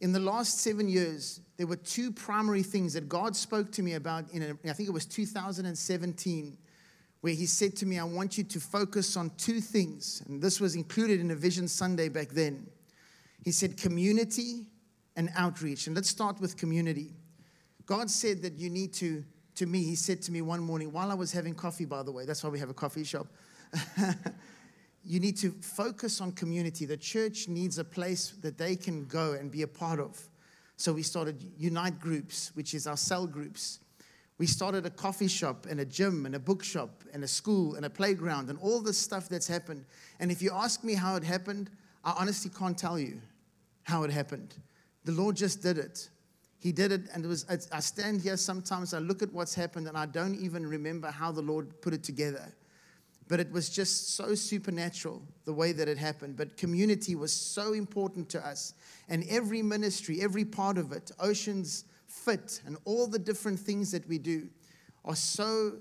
In 0.01 0.13
the 0.13 0.21
last 0.21 0.61
seven 0.61 0.89
years, 0.89 1.41
there 1.59 1.67
were 1.67 1.77
two 1.77 2.13
primary 2.13 2.63
things 2.63 2.95
that 2.95 3.09
God 3.09 3.35
spoke 3.37 3.73
to 3.73 3.83
me 3.83 3.95
about 3.95 4.31
in, 4.31 4.43
a, 4.43 4.71
I 4.71 4.73
think 4.73 4.89
it 4.89 4.93
was 4.93 5.05
2017, 5.05 6.57
where 7.21 7.35
He 7.35 7.47
said 7.47 7.77
to 7.77 7.87
me, 7.87 7.99
I 7.99 8.05
want 8.05 8.39
you 8.39 8.45
to 8.45 8.61
focus 8.61 9.17
on 9.17 9.31
two 9.37 9.61
things. 9.61 10.23
And 10.29 10.41
this 10.41 10.61
was 10.61 10.77
included 10.77 11.21
in 11.21 11.33
a 11.33 11.35
Vision 11.35 11.67
Sunday 11.67 12.09
back 12.09 12.29
then. 12.29 12.69
He 13.45 13.51
said, 13.51 13.77
community 13.77 14.67
and 15.17 15.31
outreach. 15.35 15.89
And 15.89 15.97
let's 15.97 16.09
start 16.09 16.41
with 16.41 16.57
community. 16.57 17.17
God 17.87 18.09
said 18.09 18.41
that 18.43 18.55
you 18.55 18.71
need 18.71 18.93
to, 18.95 19.25
to 19.57 19.67
me, 19.67 19.83
He 19.83 19.97
said 19.97 20.23
to 20.23 20.33
me 20.33 20.43
one 20.43 20.61
morning, 20.61 20.93
while 20.93 21.11
I 21.11 21.15
was 21.15 21.33
having 21.33 21.55
coffee, 21.55 21.87
by 21.87 22.05
the 22.05 22.13
way, 22.13 22.25
that's 22.25 22.45
why 22.45 22.51
we 22.51 22.61
have 22.61 22.71
a 22.71 22.75
coffee 22.75 23.03
shop. 23.03 23.27
you 25.05 25.19
need 25.19 25.37
to 25.39 25.51
focus 25.61 26.21
on 26.21 26.31
community. 26.31 26.87
The 26.87 26.97
church 26.97 27.49
needs 27.49 27.79
a 27.79 27.85
place 27.85 28.31
that 28.43 28.59
they 28.59 28.77
can 28.77 29.07
go 29.07 29.33
and 29.33 29.51
be 29.51 29.63
a 29.63 29.69
part 29.69 29.99
of. 29.99 30.23
So 30.79 30.93
we 30.93 31.03
started 31.03 31.45
Unite 31.59 31.99
Groups, 31.99 32.53
which 32.55 32.73
is 32.73 32.87
our 32.87 32.97
cell 32.97 33.27
groups. 33.27 33.81
We 34.39 34.47
started 34.47 34.87
a 34.87 34.91
coffee 34.91 35.27
shop 35.27 35.67
and 35.69 35.81
a 35.81 35.85
gym 35.85 36.25
and 36.25 36.37
a 36.37 36.39
bookshop 36.39 37.03
and 37.13 37.25
a 37.25 37.29
school 37.29 37.75
and 37.75 37.85
a 37.85 37.91
playground 37.91 38.49
and 38.49 38.57
all 38.61 38.81
this 38.81 38.97
stuff 38.97 39.29
that's 39.29 39.49
happened. 39.49 39.85
And 40.21 40.31
if 40.31 40.41
you 40.41 40.53
ask 40.55 40.85
me 40.85 40.95
how 40.95 41.17
it 41.17 41.25
happened, 41.25 41.69
I 42.05 42.15
honestly 42.17 42.53
can't 42.57 42.79
tell 42.79 42.97
you 42.97 43.21
how 43.83 44.05
it 44.05 44.13
happened. 44.13 44.55
The 45.05 45.11
Lord 45.11 45.35
just 45.35 45.63
did 45.63 45.79
it. 45.79 46.09
He 46.61 46.71
did 46.71 46.93
it, 46.93 47.03
and 47.13 47.25
it 47.25 47.29
was. 47.29 47.45
I 47.73 47.81
stand 47.81 48.21
here 48.21 48.37
sometimes. 48.37 48.95
I 48.95 48.99
look 48.99 49.21
at 49.21 49.33
what's 49.33 49.55
happened, 49.55 49.89
and 49.89 49.97
I 49.97 50.07
don't 50.07 50.37
even 50.37 50.65
remember 50.65 51.09
how 51.11 51.33
the 51.33 51.43
Lord 51.43 51.81
put 51.81 51.93
it 51.93 52.05
together 52.05 52.53
but 53.29 53.39
it 53.39 53.53
was 53.53 53.69
just 53.69 54.15
so 54.15 54.35
supernatural 54.35 55.23
the 55.45 55.53
way 55.53 55.73
that 55.73 55.87
it 55.87 55.99
happened. 55.99 56.37
But 56.37 56.57
community 56.57 57.15
was 57.15 57.33
so 57.33 57.75
important 57.75 58.29
to 58.31 58.47
us. 58.47 58.75
And 59.09 59.25
every 59.29 59.63
ministry, 59.63 60.23
every 60.23 60.45
part 60.45 60.79
of 60.79 60.93
it, 60.93 61.13
Oceans 61.21 61.85
Fit, 62.07 62.63
and 62.67 62.79
all 62.87 63.07
the 63.07 63.19
different 63.19 63.61
things 63.61 63.93
that 63.93 64.09
we 64.09 64.19
do 64.19 64.49
are 65.05 65.15
so 65.15 65.75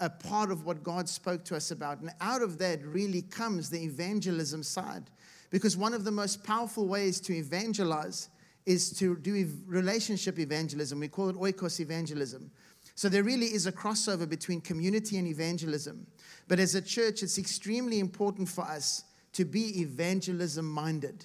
a 0.00 0.08
part 0.10 0.50
of 0.50 0.64
what 0.64 0.82
God 0.82 1.08
spoke 1.08 1.44
to 1.46 1.56
us 1.56 1.70
about. 1.70 2.00
And 2.00 2.10
out 2.20 2.42
of 2.42 2.58
that 2.58 2.84
really 2.84 3.22
comes 3.22 3.70
the 3.70 3.82
evangelism 3.82 4.62
side. 4.62 5.10
Because 5.50 5.76
one 5.76 5.94
of 5.94 6.04
the 6.04 6.10
most 6.10 6.42
powerful 6.44 6.86
ways 6.86 7.20
to 7.22 7.32
evangelize 7.32 8.28
is 8.66 8.90
to 8.98 9.16
do 9.16 9.48
relationship 9.66 10.38
evangelism. 10.38 10.98
We 11.00 11.08
call 11.08 11.28
it 11.28 11.36
oikos 11.36 11.80
evangelism. 11.80 12.50
So 12.94 13.08
there 13.08 13.24
really 13.24 13.46
is 13.46 13.66
a 13.66 13.72
crossover 13.72 14.28
between 14.28 14.60
community 14.60 15.18
and 15.18 15.26
evangelism. 15.26 16.06
But 16.46 16.60
as 16.60 16.74
a 16.74 16.82
church, 16.82 17.22
it's 17.22 17.38
extremely 17.38 17.98
important 17.98 18.48
for 18.48 18.62
us 18.62 19.04
to 19.32 19.44
be 19.44 19.80
evangelism 19.80 20.64
minded. 20.64 21.24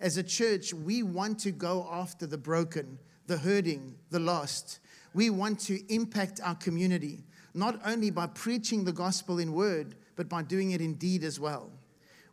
As 0.00 0.16
a 0.16 0.22
church, 0.22 0.74
we 0.74 1.02
want 1.02 1.38
to 1.40 1.52
go 1.52 1.86
after 1.90 2.26
the 2.26 2.38
broken, 2.38 2.98
the 3.26 3.38
hurting, 3.38 3.94
the 4.10 4.18
lost. 4.18 4.80
We 5.14 5.30
want 5.30 5.60
to 5.60 5.80
impact 5.92 6.40
our 6.42 6.56
community, 6.56 7.24
not 7.54 7.80
only 7.86 8.10
by 8.10 8.26
preaching 8.26 8.84
the 8.84 8.92
gospel 8.92 9.38
in 9.38 9.52
word, 9.52 9.94
but 10.16 10.28
by 10.28 10.42
doing 10.42 10.72
it 10.72 10.80
in 10.80 10.94
deed 10.94 11.22
as 11.22 11.38
well 11.38 11.70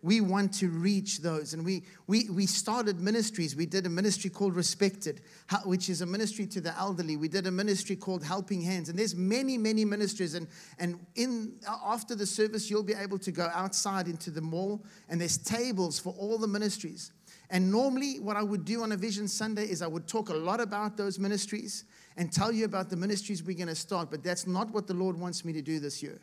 we 0.03 0.19
want 0.19 0.53
to 0.55 0.69
reach 0.69 1.19
those. 1.19 1.53
And 1.53 1.63
we, 1.63 1.83
we, 2.07 2.29
we 2.29 2.45
started 2.45 2.99
ministries. 2.99 3.55
We 3.55 3.65
did 3.65 3.85
a 3.85 3.89
ministry 3.89 4.29
called 4.29 4.55
Respected, 4.55 5.21
which 5.63 5.89
is 5.89 6.01
a 6.01 6.05
ministry 6.05 6.47
to 6.47 6.61
the 6.61 6.75
elderly. 6.77 7.17
We 7.17 7.27
did 7.27 7.45
a 7.45 7.51
ministry 7.51 7.95
called 7.95 8.23
Helping 8.23 8.61
Hands. 8.61 8.89
And 8.89 8.97
there's 8.97 9.15
many, 9.15 9.57
many 9.57 9.85
ministries. 9.85 10.33
And, 10.33 10.47
and 10.79 10.99
in, 11.15 11.53
uh, 11.67 11.77
after 11.85 12.15
the 12.15 12.25
service, 12.25 12.69
you'll 12.69 12.83
be 12.83 12.93
able 12.93 13.19
to 13.19 13.31
go 13.31 13.49
outside 13.53 14.07
into 14.07 14.31
the 14.31 14.41
mall, 14.41 14.83
and 15.09 15.21
there's 15.21 15.37
tables 15.37 15.99
for 15.99 16.15
all 16.17 16.37
the 16.37 16.47
ministries. 16.47 17.11
And 17.51 17.69
normally, 17.69 18.19
what 18.19 18.37
I 18.37 18.43
would 18.43 18.65
do 18.65 18.81
on 18.81 18.93
a 18.93 18.97
Vision 18.97 19.27
Sunday 19.27 19.65
is 19.65 19.81
I 19.81 19.87
would 19.87 20.07
talk 20.07 20.29
a 20.29 20.33
lot 20.33 20.61
about 20.61 20.97
those 20.97 21.19
ministries 21.19 21.83
and 22.17 22.31
tell 22.31 22.51
you 22.51 22.65
about 22.65 22.89
the 22.89 22.95
ministries 22.95 23.43
we're 23.43 23.57
going 23.57 23.67
to 23.67 23.75
start. 23.75 24.09
But 24.09 24.23
that's 24.23 24.47
not 24.47 24.71
what 24.71 24.87
the 24.87 24.93
Lord 24.93 25.19
wants 25.19 25.43
me 25.43 25.53
to 25.53 25.61
do 25.61 25.79
this 25.79 26.01
year. 26.01 26.21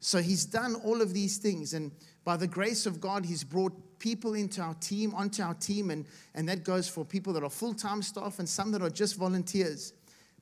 So 0.00 0.18
He's 0.18 0.44
done 0.44 0.74
all 0.84 1.00
of 1.00 1.14
these 1.14 1.38
things. 1.38 1.74
And 1.74 1.92
by 2.24 2.36
the 2.36 2.46
grace 2.46 2.86
of 2.86 3.00
God, 3.00 3.24
He's 3.24 3.44
brought 3.44 3.72
people 3.98 4.34
into 4.34 4.60
our 4.60 4.74
team, 4.74 5.14
onto 5.14 5.42
our 5.42 5.54
team, 5.54 5.90
and, 5.90 6.06
and 6.34 6.48
that 6.48 6.64
goes 6.64 6.88
for 6.88 7.04
people 7.04 7.32
that 7.32 7.42
are 7.42 7.50
full 7.50 7.74
time 7.74 8.02
staff 8.02 8.38
and 8.38 8.48
some 8.48 8.72
that 8.72 8.82
are 8.82 8.90
just 8.90 9.16
volunteers 9.16 9.92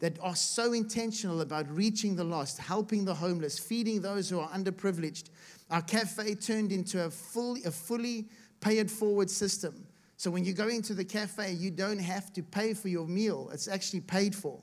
that 0.01 0.19
are 0.23 0.35
so 0.35 0.73
intentional 0.73 1.43
about 1.43 1.71
reaching 1.71 2.17
the 2.17 2.25
lost, 2.25 2.59
helping 2.59 3.05
the 3.05 3.15
homeless, 3.15 3.59
feeding 3.59 4.01
those 4.01 4.29
who 4.29 4.41
are 4.41 4.49
underprivileged. 4.49 5.25
Our 5.71 5.83
cafe 5.83 6.35
turned 6.35 6.73
into 6.73 7.05
a, 7.05 7.11
full, 7.11 7.57
a 7.65 7.71
fully 7.71 8.27
pay 8.61 8.79
it 8.79 8.91
forward 8.91 9.31
system. 9.31 9.87
So 10.17 10.31
when 10.31 10.45
you 10.45 10.53
go 10.53 10.69
into 10.69 10.95
the 10.95 11.05
cafe, 11.05 11.53
you 11.53 11.71
don't 11.71 11.99
have 11.99 12.33
to 12.33 12.43
pay 12.43 12.75
for 12.75 12.89
your 12.89 13.07
meal, 13.07 13.51
it's 13.53 13.69
actually 13.69 14.01
paid 14.01 14.35
for. 14.35 14.61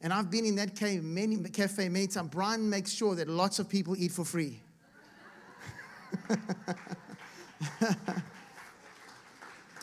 And 0.00 0.12
I've 0.12 0.30
been 0.30 0.44
in 0.44 0.54
that 0.56 0.76
cafe 0.76 1.00
many, 1.00 1.36
cafe 1.50 1.88
many 1.88 2.06
times. 2.06 2.28
Brian 2.30 2.70
makes 2.70 2.92
sure 2.92 3.14
that 3.16 3.28
lots 3.28 3.58
of 3.58 3.68
people 3.68 3.96
eat 3.96 4.12
for 4.12 4.24
free. 4.24 4.60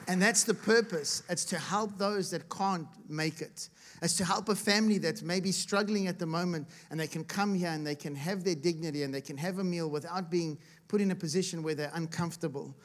and 0.07 0.21
that's 0.21 0.43
the 0.43 0.53
purpose. 0.53 1.23
It's 1.29 1.45
to 1.45 1.57
help 1.57 1.97
those 1.97 2.29
that 2.31 2.49
can't 2.49 2.87
make 3.09 3.41
it. 3.41 3.69
It's 4.01 4.15
to 4.17 4.25
help 4.25 4.49
a 4.49 4.55
family 4.55 4.97
that's 4.97 5.21
maybe 5.21 5.51
struggling 5.51 6.07
at 6.07 6.19
the 6.19 6.25
moment 6.25 6.67
and 6.91 6.99
they 6.99 7.07
can 7.07 7.23
come 7.23 7.53
here 7.53 7.69
and 7.69 7.85
they 7.85 7.95
can 7.95 8.15
have 8.15 8.43
their 8.43 8.55
dignity 8.55 9.03
and 9.03 9.13
they 9.13 9.21
can 9.21 9.37
have 9.37 9.59
a 9.59 9.63
meal 9.63 9.89
without 9.89 10.29
being 10.29 10.57
put 10.87 11.01
in 11.01 11.11
a 11.11 11.15
position 11.15 11.63
where 11.63 11.75
they're 11.75 11.91
uncomfortable. 11.93 12.75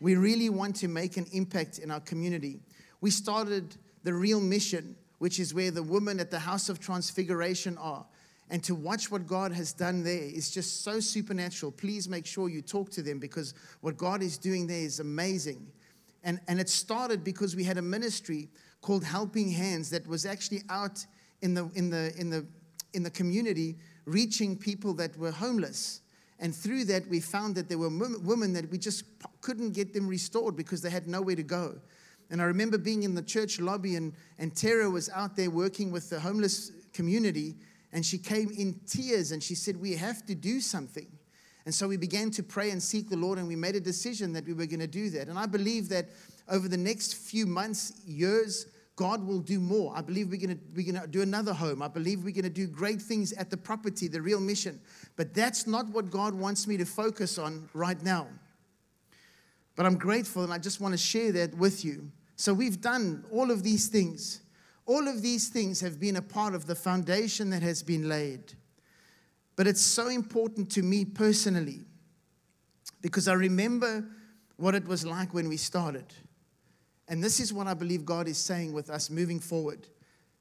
We 0.00 0.16
really 0.16 0.50
want 0.50 0.76
to 0.76 0.88
make 0.88 1.16
an 1.16 1.26
impact 1.32 1.78
in 1.78 1.90
our 1.90 2.00
community. 2.00 2.60
We 3.00 3.10
started 3.10 3.76
the 4.04 4.12
real 4.14 4.40
mission, 4.40 4.96
which 5.18 5.38
is 5.38 5.54
where 5.54 5.70
the 5.70 5.82
women 5.82 6.20
at 6.20 6.30
the 6.30 6.38
House 6.38 6.68
of 6.68 6.80
Transfiguration 6.80 7.78
are 7.78 8.04
and 8.52 8.62
to 8.64 8.74
watch 8.74 9.10
what 9.10 9.26
God 9.26 9.50
has 9.52 9.72
done 9.72 10.04
there 10.04 10.24
is 10.24 10.50
just 10.50 10.84
so 10.84 11.00
supernatural. 11.00 11.72
Please 11.72 12.06
make 12.06 12.26
sure 12.26 12.50
you 12.50 12.60
talk 12.60 12.90
to 12.90 13.02
them 13.02 13.18
because 13.18 13.54
what 13.80 13.96
God 13.96 14.22
is 14.22 14.36
doing 14.36 14.66
there 14.66 14.82
is 14.82 15.00
amazing. 15.00 15.66
And, 16.22 16.38
and 16.48 16.60
it 16.60 16.68
started 16.68 17.24
because 17.24 17.56
we 17.56 17.64
had 17.64 17.78
a 17.78 17.82
ministry 17.82 18.50
called 18.82 19.04
Helping 19.04 19.50
Hands 19.50 19.88
that 19.88 20.06
was 20.06 20.26
actually 20.26 20.60
out 20.68 21.04
in 21.40 21.54
the, 21.54 21.70
in 21.74 21.88
the, 21.88 22.12
in 22.18 22.28
the, 22.28 22.44
in 22.92 23.02
the 23.02 23.10
community 23.10 23.78
reaching 24.04 24.54
people 24.54 24.92
that 24.94 25.16
were 25.16 25.30
homeless. 25.30 26.02
And 26.38 26.54
through 26.54 26.84
that, 26.86 27.08
we 27.08 27.20
found 27.20 27.54
that 27.54 27.70
there 27.70 27.78
were 27.78 27.88
women 27.88 28.52
that 28.52 28.70
we 28.70 28.76
just 28.76 29.04
couldn't 29.40 29.70
get 29.70 29.94
them 29.94 30.06
restored 30.06 30.56
because 30.56 30.82
they 30.82 30.90
had 30.90 31.06
nowhere 31.06 31.36
to 31.36 31.42
go. 31.42 31.78
And 32.30 32.42
I 32.42 32.44
remember 32.44 32.76
being 32.76 33.02
in 33.02 33.14
the 33.14 33.22
church 33.22 33.60
lobby, 33.60 33.96
and, 33.96 34.12
and 34.38 34.54
Tara 34.54 34.90
was 34.90 35.08
out 35.08 35.36
there 35.36 35.48
working 35.48 35.90
with 35.90 36.10
the 36.10 36.20
homeless 36.20 36.70
community 36.92 37.54
and 37.92 38.04
she 38.04 38.18
came 38.18 38.50
in 38.50 38.80
tears 38.86 39.32
and 39.32 39.42
she 39.42 39.54
said, 39.54 39.76
We 39.80 39.96
have 39.96 40.24
to 40.26 40.34
do 40.34 40.60
something. 40.60 41.06
And 41.64 41.74
so 41.74 41.86
we 41.86 41.96
began 41.96 42.30
to 42.32 42.42
pray 42.42 42.70
and 42.70 42.82
seek 42.82 43.08
the 43.08 43.16
Lord, 43.16 43.38
and 43.38 43.46
we 43.46 43.54
made 43.54 43.76
a 43.76 43.80
decision 43.80 44.32
that 44.32 44.46
we 44.46 44.52
were 44.52 44.66
going 44.66 44.80
to 44.80 44.86
do 44.86 45.10
that. 45.10 45.28
And 45.28 45.38
I 45.38 45.46
believe 45.46 45.88
that 45.90 46.08
over 46.48 46.68
the 46.68 46.76
next 46.76 47.14
few 47.14 47.46
months, 47.46 48.00
years, 48.04 48.66
God 48.96 49.24
will 49.24 49.38
do 49.38 49.60
more. 49.60 49.92
I 49.96 50.00
believe 50.00 50.28
we're 50.30 50.40
going 50.40 50.56
to, 50.56 50.62
we're 50.74 50.90
going 50.90 51.00
to 51.00 51.06
do 51.06 51.22
another 51.22 51.54
home. 51.54 51.80
I 51.80 51.88
believe 51.88 52.24
we're 52.24 52.34
going 52.34 52.42
to 52.44 52.50
do 52.50 52.66
great 52.66 53.00
things 53.00 53.32
at 53.34 53.48
the 53.48 53.56
property, 53.56 54.08
the 54.08 54.20
real 54.20 54.40
mission. 54.40 54.80
But 55.16 55.34
that's 55.34 55.66
not 55.66 55.88
what 55.88 56.10
God 56.10 56.34
wants 56.34 56.66
me 56.66 56.76
to 56.78 56.84
focus 56.84 57.38
on 57.38 57.68
right 57.74 58.02
now. 58.02 58.26
But 59.76 59.86
I'm 59.86 59.96
grateful, 59.96 60.42
and 60.42 60.52
I 60.52 60.58
just 60.58 60.80
want 60.80 60.92
to 60.92 60.98
share 60.98 61.32
that 61.32 61.56
with 61.56 61.84
you. 61.84 62.10
So 62.36 62.52
we've 62.52 62.80
done 62.80 63.24
all 63.30 63.50
of 63.50 63.62
these 63.62 63.86
things. 63.88 64.40
All 64.86 65.08
of 65.08 65.22
these 65.22 65.48
things 65.48 65.80
have 65.80 66.00
been 66.00 66.16
a 66.16 66.22
part 66.22 66.54
of 66.54 66.66
the 66.66 66.74
foundation 66.74 67.50
that 67.50 67.62
has 67.62 67.82
been 67.82 68.08
laid. 68.08 68.54
But 69.56 69.66
it's 69.66 69.82
so 69.82 70.08
important 70.08 70.70
to 70.72 70.82
me 70.82 71.04
personally 71.04 71.80
because 73.00 73.28
I 73.28 73.34
remember 73.34 74.04
what 74.56 74.74
it 74.74 74.86
was 74.86 75.04
like 75.04 75.34
when 75.34 75.48
we 75.48 75.56
started. 75.56 76.06
And 77.08 77.22
this 77.22 77.40
is 77.40 77.52
what 77.52 77.66
I 77.66 77.74
believe 77.74 78.04
God 78.04 78.28
is 78.28 78.38
saying 78.38 78.72
with 78.72 78.88
us 78.88 79.10
moving 79.10 79.40
forward. 79.40 79.88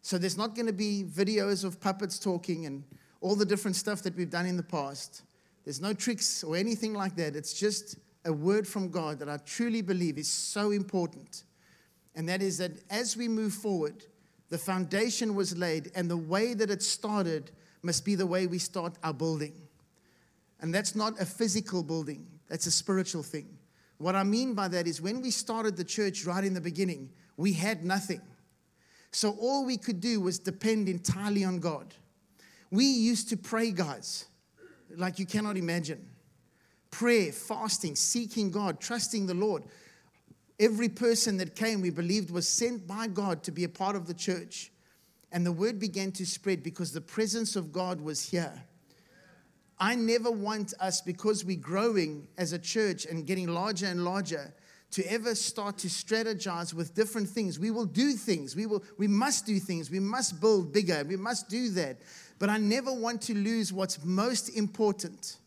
So 0.01 0.17
there's 0.17 0.38
not 0.38 0.56
going 0.56 0.67
to 0.67 0.73
be 0.73 1.04
videos 1.04 1.63
of 1.63 1.80
puppets 1.80 2.17
talking 2.17 2.65
and 2.65 2.84
all 3.19 3.36
the 3.36 3.45
different 3.45 3.75
stuff 3.75 4.01
that 4.04 4.15
we've 4.15 4.30
done 4.30 4.45
in 4.45 4.58
the 4.58 4.63
past. 4.63 5.23
There's 5.63 5.82
no 5.82 5.93
tricks 5.93 6.43
or 6.43 6.56
anything 6.56 6.93
like 6.93 7.15
that. 7.17 7.36
It's 7.36 7.54
just 7.54 7.97
a 8.25 8.34
word 8.34 8.67
from 8.67 8.89
God 8.89 9.19
that 9.19 9.30
I 9.30 9.38
truly 9.38 9.82
believe 9.82 10.17
is 10.17 10.30
so 10.30 10.71
important. 10.71 11.43
And 12.15 12.27
that 12.30 12.41
is 12.41 12.58
that 12.58 12.71
as 12.89 13.15
we 13.15 13.27
move 13.27 13.54
forward, 13.54 14.06
the 14.52 14.58
foundation 14.58 15.34
was 15.34 15.58
laid, 15.58 15.92
and 15.96 16.12
the 16.12 16.18
way 16.18 16.54
that 16.54 16.70
it 16.70 16.84
started 16.84 17.52
must 17.84 18.04
be 18.04 18.16
the 18.16 18.28
way 18.28 18.48
we 18.48 18.60
start 18.60 18.98
our 19.02 19.14
building. 19.14 19.54
And 20.60 20.76
that's 20.76 20.94
not 20.94 21.20
a 21.20 21.26
physical 21.26 21.82
building, 21.82 22.28
That's 22.50 22.68
a 22.68 22.72
spiritual 22.72 23.24
thing. 23.24 23.58
What 23.98 24.16
I 24.16 24.24
mean 24.24 24.54
by 24.54 24.68
that 24.68 24.88
is 24.88 25.02
when 25.02 25.22
we 25.22 25.32
started 25.32 25.78
the 25.78 25.86
church 25.86 26.26
right 26.26 26.44
in 26.44 26.54
the 26.54 26.62
beginning, 26.62 27.12
we 27.38 27.54
had 27.54 27.86
nothing. 27.86 28.22
So 29.14 29.38
all 29.40 29.66
we 29.66 29.78
could 29.78 30.02
do 30.02 30.20
was 30.20 30.38
depend 30.38 30.90
entirely 30.90 31.46
on 31.46 31.60
God. 31.60 31.94
We 32.72 32.86
used 32.86 33.30
to 33.30 33.38
pray, 33.38 33.72
guys, 33.72 34.26
like 34.98 35.18
you 35.18 35.26
cannot 35.26 35.56
imagine. 35.56 36.06
Prayer, 36.90 37.32
fasting, 37.32 37.96
seeking 37.96 38.52
God, 38.52 38.82
trusting 38.82 39.28
the 39.28 39.34
Lord. 39.34 39.64
Every 40.62 40.89
person 40.89 41.38
that 41.38 41.56
came, 41.56 41.82
we 41.82 41.89
believed, 41.89 42.30
was 42.32 42.47
sent 42.47 42.88
by 42.88 43.08
God 43.08 43.41
to 43.43 43.52
be 43.52 43.63
a 43.63 43.69
part 43.69 43.95
of 43.95 44.06
the 44.06 44.13
church. 44.13 44.71
And 45.32 45.43
the 45.43 45.52
word 45.52 45.80
began 45.80 46.12
to 46.13 46.26
spread 46.26 46.62
because 46.62 46.93
the 46.93 47.02
presence 47.02 47.56
of 47.56 47.74
God 47.74 48.00
was 48.00 48.30
here. 48.30 48.54
I 49.80 49.95
never 49.95 50.30
want 50.30 50.76
us, 50.80 51.02
because 51.02 51.43
we're 51.43 51.58
growing 51.58 52.28
as 52.38 52.54
a 52.54 52.60
church 52.60 53.06
and 53.06 53.26
getting 53.26 53.47
larger 53.47 53.88
and 53.88 54.06
larger, 54.06 54.54
to 54.91 55.12
ever 55.12 55.34
start 55.34 55.80
to 55.80 55.88
strategize 55.88 56.74
with 56.74 56.93
different 56.93 57.28
things. 57.28 57.58
We 57.58 57.71
will 57.71 57.86
do 57.86 58.12
things. 58.12 58.56
We 58.56 58.67
will 58.67 58.84
we 58.97 59.08
must 59.08 59.45
do 59.47 59.58
things. 59.58 59.89
We 59.89 60.00
must 60.00 60.39
build 60.39 60.71
bigger. 60.71 61.04
We 61.08 61.15
must 61.15 61.50
do 61.50 61.69
that. 61.71 62.02
But 62.38 62.50
I 62.50 62.58
never 62.58 62.93
want 62.93 63.21
to 63.24 63.34
lose 63.34 63.74
what's 63.74 64.04
most 64.04 64.50
important, 64.50 65.38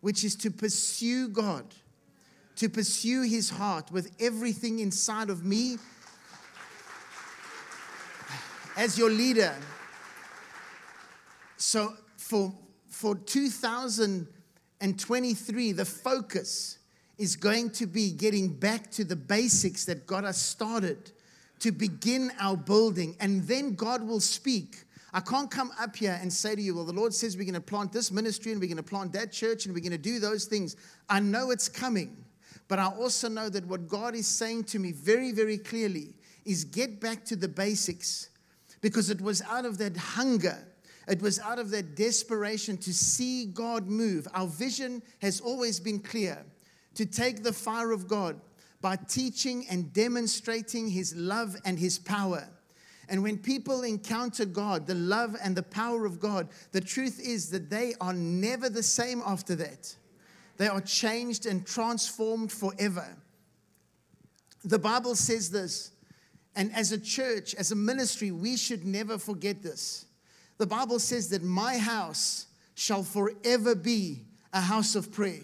which 0.00 0.24
is 0.24 0.34
to 0.36 0.50
pursue 0.50 1.28
God, 1.28 1.66
to 2.56 2.68
pursue 2.68 3.22
his 3.22 3.50
heart 3.50 3.90
with 3.90 4.14
everything 4.20 4.80
inside 4.80 5.30
of 5.30 5.44
me 5.44 5.78
as 8.76 8.98
your 8.98 9.10
leader. 9.10 9.54
So 11.56 11.94
for 12.16 12.52
for 12.96 13.14
2023, 13.14 15.72
the 15.72 15.84
focus 15.84 16.78
is 17.18 17.36
going 17.36 17.68
to 17.68 17.86
be 17.86 18.10
getting 18.10 18.48
back 18.48 18.90
to 18.92 19.04
the 19.04 19.16
basics 19.16 19.84
that 19.84 20.06
got 20.06 20.24
us 20.24 20.40
started 20.40 21.12
to 21.58 21.72
begin 21.72 22.32
our 22.40 22.56
building, 22.56 23.14
and 23.20 23.42
then 23.42 23.74
God 23.74 24.02
will 24.02 24.20
speak. 24.20 24.84
I 25.12 25.20
can't 25.20 25.50
come 25.50 25.72
up 25.78 25.94
here 25.94 26.18
and 26.22 26.32
say 26.32 26.54
to 26.54 26.62
you, 26.62 26.74
well, 26.74 26.86
the 26.86 26.94
Lord 26.94 27.12
says 27.12 27.36
we're 27.36 27.44
going 27.44 27.52
to 27.52 27.60
plant 27.60 27.92
this 27.92 28.10
ministry 28.10 28.52
and 28.52 28.60
we're 28.62 28.66
going 28.66 28.78
to 28.78 28.82
plant 28.82 29.12
that 29.12 29.30
church 29.30 29.66
and 29.66 29.74
we're 29.74 29.80
going 29.80 29.92
to 29.92 29.98
do 29.98 30.18
those 30.18 30.46
things. 30.46 30.76
I 31.10 31.20
know 31.20 31.50
it's 31.50 31.68
coming, 31.68 32.16
but 32.68 32.78
I 32.78 32.86
also 32.86 33.28
know 33.28 33.48
that 33.48 33.66
what 33.66 33.88
God 33.88 34.14
is 34.14 34.26
saying 34.26 34.64
to 34.64 34.78
me 34.78 34.92
very, 34.92 35.32
very 35.32 35.58
clearly 35.58 36.14
is 36.44 36.64
get 36.64 37.00
back 37.00 37.24
to 37.26 37.36
the 37.36 37.48
basics 37.48 38.30
because 38.80 39.10
it 39.10 39.20
was 39.20 39.42
out 39.42 39.64
of 39.64 39.78
that 39.78 39.96
hunger 39.96 40.66
it 41.08 41.22
was 41.22 41.38
out 41.38 41.58
of 41.58 41.70
that 41.70 41.94
desperation 41.94 42.76
to 42.78 42.92
see 42.92 43.46
God 43.46 43.86
move. 43.86 44.26
Our 44.34 44.48
vision 44.48 45.02
has 45.22 45.40
always 45.40 45.78
been 45.78 46.00
clear 46.00 46.44
to 46.94 47.06
take 47.06 47.42
the 47.42 47.52
fire 47.52 47.92
of 47.92 48.08
God 48.08 48.40
by 48.80 48.96
teaching 48.96 49.66
and 49.70 49.92
demonstrating 49.92 50.88
His 50.88 51.14
love 51.14 51.56
and 51.64 51.78
His 51.78 51.98
power. 51.98 52.48
And 53.08 53.22
when 53.22 53.38
people 53.38 53.84
encounter 53.84 54.44
God, 54.44 54.86
the 54.86 54.96
love 54.96 55.36
and 55.40 55.54
the 55.54 55.62
power 55.62 56.06
of 56.06 56.18
God, 56.18 56.48
the 56.72 56.80
truth 56.80 57.20
is 57.20 57.50
that 57.50 57.70
they 57.70 57.94
are 58.00 58.12
never 58.12 58.68
the 58.68 58.82
same 58.82 59.22
after 59.24 59.54
that. 59.56 59.94
They 60.56 60.68
are 60.68 60.80
changed 60.80 61.46
and 61.46 61.66
transformed 61.66 62.50
forever. 62.50 63.06
The 64.64 64.78
Bible 64.78 65.14
says 65.14 65.50
this, 65.50 65.92
and 66.54 66.74
as 66.74 66.90
a 66.92 66.98
church, 66.98 67.54
as 67.54 67.70
a 67.70 67.76
ministry, 67.76 68.30
we 68.30 68.56
should 68.56 68.86
never 68.86 69.18
forget 69.18 69.62
this. 69.62 70.06
The 70.58 70.66
Bible 70.66 70.98
says 70.98 71.28
that 71.28 71.42
my 71.42 71.76
house 71.76 72.46
shall 72.74 73.02
forever 73.02 73.74
be 73.74 74.22
a 74.52 74.60
house 74.60 74.94
of 74.94 75.12
prayer. 75.12 75.42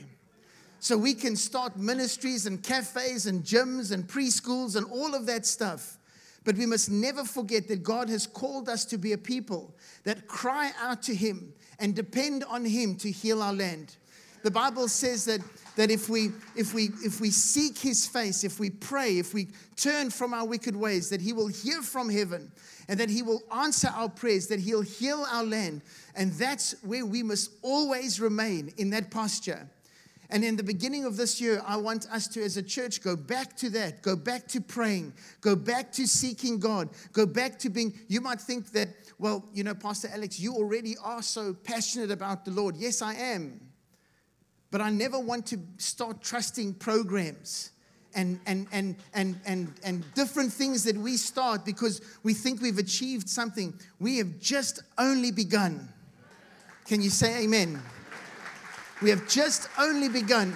So 0.81 0.97
we 0.97 1.15
can 1.15 1.37
start 1.37 1.77
ministries 1.77 2.47
and 2.47 2.63
cafes 2.63 3.27
and 3.27 3.45
gyms 3.45 3.93
and 3.93 4.09
preschools 4.09 4.75
and 4.75 4.87
all 4.91 5.15
of 5.15 5.27
that 5.27 5.47
stuff. 5.47 5.99
But 6.45 6.57
we 6.57 6.67
must 6.67 6.91
never 6.91 7.25
forget 7.25 7.69
that 7.69 7.85
God 7.85 8.09
has 8.09 8.27
called 8.27 8.69
us 8.69 8.85
to 8.87 8.99
be 8.99 9.13
a 9.13 9.19
people 9.19 9.77
that 10.03 10.27
cry 10.27 10.73
out 10.81 11.03
to 11.05 11.15
Him 11.15 11.53
and 11.79 11.95
depend 11.95 12.43
on 12.45 12.65
Him 12.65 12.97
to 12.97 13.11
heal 13.11 13.43
our 13.43 13.53
land. 13.53 13.97
The 14.43 14.51
Bible 14.51 14.89
says 14.89 15.25
that, 15.27 15.41
that 15.77 15.91
if, 15.91 16.09
we, 16.09 16.31
if, 16.57 16.75
we, 16.75 16.91
if 17.05 17.21
we 17.21 17.31
seek 17.31 17.79
His 17.79 18.07
face, 18.07 18.45
if 18.45 18.59
we 18.59 18.71
pray, 18.71 19.19
if 19.19 19.33
we 19.35 19.49
turn 19.77 20.11
from 20.11 20.35
our 20.35 20.47
wicked 20.47 20.75
ways, 20.75 21.11
that 21.11 21.21
He 21.21 21.33
will 21.33 21.49
hear 21.49 21.83
from 21.83 22.09
heaven 22.09 22.51
and 22.89 22.99
that 22.99 23.09
He 23.09 23.23
will 23.23 23.41
answer 23.55 23.89
our 23.95 24.09
prayers, 24.09 24.49
that 24.49 24.61
He'll 24.61 24.83
heal 24.83 25.25
our 25.31 25.45
land. 25.45 25.83
And 26.17 26.33
that's 26.33 26.75
where 26.83 27.07
we 27.07 27.23
must 27.23 27.51
always 27.63 28.21
remain 28.21 28.73
in 28.77 28.91
that 28.91 29.11
posture. 29.11 29.69
And 30.33 30.43
in 30.43 30.57
the 30.57 30.63
beginning 30.63 31.05
of 31.05 31.19
this 31.19 31.43
year, 31.43 31.63
I 31.67 31.77
want 31.77 32.07
us 32.11 32.27
to, 32.29 32.43
as 32.43 32.57
a 32.57 32.63
church, 32.63 33.03
go 33.03 33.17
back 33.17 33.55
to 33.59 33.69
that, 33.71 34.01
go 34.01 34.17
back 34.17 34.49
to 34.49 34.63
praying, 34.63 35.13
go 35.43 35.55
back 35.55 35.93
to 35.93 36.07
seeking 36.07 36.59
God, 36.59 36.89
go 37.13 37.27
back 37.27 37.59
to 37.59 37.69
being. 37.69 37.93
You 38.09 38.23
might 38.23 38.41
think 38.41 38.73
that, 38.73 38.89
well, 39.19 39.45
you 39.53 39.63
know, 39.63 39.75
Pastor 39.75 40.09
Alex, 40.11 40.41
you 40.41 40.55
already 40.55 40.97
are 41.05 41.21
so 41.21 41.53
passionate 41.53 42.11
about 42.11 42.47
the 42.47 42.51
Lord. 42.51 42.77
Yes, 42.77 43.03
I 43.03 43.13
am. 43.13 43.61
But 44.73 44.81
I 44.81 44.89
never 44.89 45.19
want 45.21 45.45
to 45.49 45.61
start 45.77 46.23
trusting 46.23 46.75
programs 46.75 47.73
and, 48.15 48.41
and, 48.47 48.67
and, 48.73 48.97
and, 49.13 49.39
and, 49.45 49.75
and 49.85 50.15
different 50.15 50.51
things 50.51 50.83
that 50.85 50.97
we 50.97 51.19
start 51.19 51.67
because 51.67 52.01
we 52.23 52.33
think 52.33 52.63
we've 52.63 52.79
achieved 52.79 53.29
something. 53.29 53.75
We 54.01 54.17
have 54.17 54.41
just 54.41 54.83
only 54.97 55.31
begun. 55.31 55.91
Can 56.87 57.03
you 57.03 57.11
say 57.11 57.45
amen? 57.45 57.83
We 59.03 59.11
have 59.11 59.29
just 59.29 59.69
only 59.79 60.09
begun. 60.09 60.55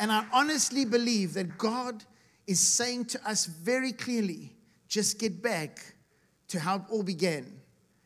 And 0.00 0.10
I 0.10 0.26
honestly 0.32 0.84
believe 0.84 1.34
that 1.34 1.56
God 1.56 2.02
is 2.48 2.58
saying 2.58 3.04
to 3.06 3.28
us 3.28 3.46
very 3.46 3.92
clearly 3.92 4.52
just 4.88 5.20
get 5.20 5.40
back 5.40 5.94
to 6.48 6.58
how 6.58 6.76
it 6.76 6.82
all 6.90 7.04
began 7.04 7.46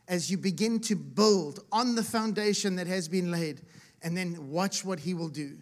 as 0.08 0.30
you 0.30 0.36
begin 0.36 0.78
to 0.80 0.94
build 0.94 1.64
on 1.72 1.94
the 1.94 2.02
foundation 2.02 2.76
that 2.76 2.86
has 2.86 3.08
been 3.08 3.30
laid 3.30 3.62
and 4.06 4.16
then 4.16 4.52
watch 4.52 4.84
what 4.84 5.00
He 5.00 5.14
will 5.14 5.28
do. 5.28 5.58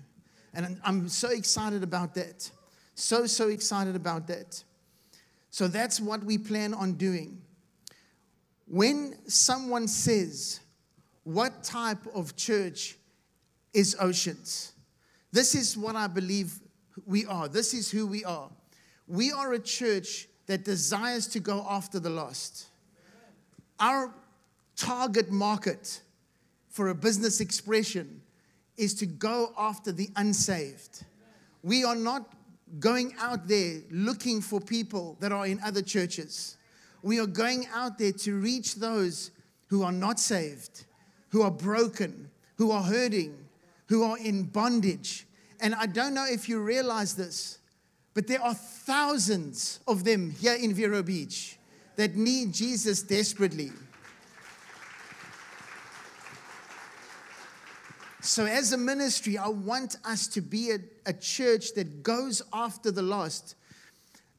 And 0.52 0.78
I'm 0.84 1.08
so 1.08 1.30
excited 1.30 1.82
about 1.82 2.14
that. 2.16 2.50
So, 2.94 3.24
so 3.24 3.48
excited 3.48 3.96
about 3.96 4.26
that. 4.26 4.62
So 5.48 5.66
that's 5.66 5.98
what 5.98 6.22
we 6.22 6.36
plan 6.36 6.74
on 6.74 6.92
doing. 6.92 7.40
When 8.66 9.16
someone 9.26 9.88
says, 9.88 10.60
What 11.22 11.64
type 11.64 12.06
of 12.14 12.36
church 12.36 12.98
is 13.72 13.96
Oceans? 13.98 14.74
This 15.32 15.54
is 15.54 15.74
what 15.74 15.96
I 15.96 16.06
believe 16.06 16.60
we 17.06 17.24
are. 17.24 17.48
This 17.48 17.72
is 17.72 17.90
who 17.90 18.06
we 18.06 18.26
are. 18.26 18.50
We 19.08 19.32
are 19.32 19.54
a 19.54 19.58
church 19.58 20.28
that 20.48 20.66
desires 20.66 21.28
to 21.28 21.40
go 21.40 21.66
after 21.66 21.98
the 21.98 22.10
lost. 22.10 22.66
Our 23.80 24.14
target 24.76 25.30
market 25.30 26.02
for 26.68 26.88
a 26.88 26.94
business 26.94 27.40
expression 27.40 28.20
is 28.76 28.94
to 28.94 29.06
go 29.06 29.52
after 29.58 29.92
the 29.92 30.08
unsaved. 30.16 31.04
We 31.62 31.84
are 31.84 31.96
not 31.96 32.32
going 32.80 33.14
out 33.18 33.46
there 33.46 33.80
looking 33.90 34.40
for 34.40 34.60
people 34.60 35.16
that 35.20 35.32
are 35.32 35.46
in 35.46 35.60
other 35.64 35.82
churches. 35.82 36.56
We 37.02 37.20
are 37.20 37.26
going 37.26 37.66
out 37.72 37.98
there 37.98 38.12
to 38.12 38.38
reach 38.38 38.76
those 38.76 39.30
who 39.68 39.82
are 39.82 39.92
not 39.92 40.18
saved, 40.18 40.84
who 41.30 41.42
are 41.42 41.50
broken, 41.50 42.30
who 42.56 42.70
are 42.70 42.82
hurting, 42.82 43.36
who 43.88 44.02
are 44.02 44.18
in 44.18 44.44
bondage. 44.44 45.26
And 45.60 45.74
I 45.74 45.86
don't 45.86 46.14
know 46.14 46.26
if 46.28 46.48
you 46.48 46.60
realize 46.60 47.14
this, 47.14 47.58
but 48.14 48.26
there 48.26 48.42
are 48.42 48.54
thousands 48.54 49.80
of 49.86 50.04
them 50.04 50.30
here 50.30 50.54
in 50.54 50.74
Vero 50.74 51.02
Beach 51.02 51.58
that 51.96 52.16
need 52.16 52.52
Jesus 52.52 53.02
desperately. 53.02 53.70
So, 58.24 58.46
as 58.46 58.72
a 58.72 58.78
ministry, 58.78 59.36
I 59.36 59.48
want 59.48 59.96
us 60.02 60.26
to 60.28 60.40
be 60.40 60.70
a, 60.70 60.78
a 61.04 61.12
church 61.12 61.74
that 61.74 62.02
goes 62.02 62.40
after 62.54 62.90
the 62.90 63.02
lost. 63.02 63.54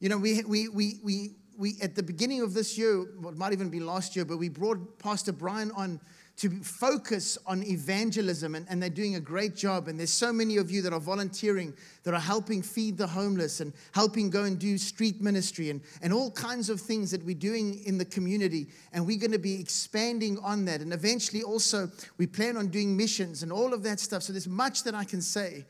You 0.00 0.08
know, 0.08 0.18
we, 0.18 0.42
we, 0.42 0.66
we, 0.66 0.98
we, 1.04 1.36
we, 1.56 1.76
at 1.80 1.94
the 1.94 2.02
beginning 2.02 2.40
of 2.40 2.52
this 2.52 2.76
year, 2.76 3.06
well, 3.20 3.32
it 3.32 3.38
might 3.38 3.52
even 3.52 3.70
be 3.70 3.78
last 3.78 4.16
year, 4.16 4.24
but 4.24 4.38
we 4.38 4.48
brought 4.48 4.98
Pastor 4.98 5.30
Brian 5.30 5.70
on 5.70 6.00
to 6.36 6.50
focus 6.50 7.38
on 7.46 7.62
evangelism, 7.62 8.54
and, 8.54 8.66
and, 8.68 8.82
they're 8.82 8.90
doing 8.90 9.14
a 9.14 9.20
great 9.20 9.56
job. 9.56 9.88
And 9.88 9.98
there's 9.98 10.12
so 10.12 10.34
many 10.34 10.58
of 10.58 10.70
you 10.70 10.82
that 10.82 10.92
are 10.92 11.00
volunteering, 11.00 11.72
that 12.02 12.12
are 12.12 12.20
helping 12.20 12.60
feed 12.60 12.98
the 12.98 13.06
homeless 13.06 13.60
and 13.60 13.72
helping 13.92 14.28
go 14.28 14.44
and 14.44 14.58
do 14.58 14.76
street 14.76 15.22
ministry 15.22 15.70
and, 15.70 15.80
and 16.02 16.12
all 16.12 16.30
kinds 16.30 16.68
of 16.68 16.78
things 16.78 17.10
that 17.10 17.24
we're 17.24 17.34
doing 17.34 17.82
in 17.84 17.96
the 17.96 18.04
community. 18.04 18.66
And 18.92 19.06
we're 19.06 19.18
going 19.18 19.32
to 19.32 19.38
be 19.38 19.58
expanding 19.58 20.38
on 20.40 20.66
that. 20.66 20.82
And 20.82 20.92
eventually, 20.92 21.42
also, 21.42 21.90
we 22.18 22.26
plan 22.26 22.58
on 22.58 22.68
doing 22.68 22.94
missions 22.94 23.42
and 23.42 23.50
all 23.50 23.72
of 23.72 23.82
that 23.84 23.98
stuff. 23.98 24.22
So 24.22 24.34
there's 24.34 24.48
much 24.48 24.84
that 24.84 24.94
I 24.94 25.04
can 25.04 25.22
say, 25.22 25.64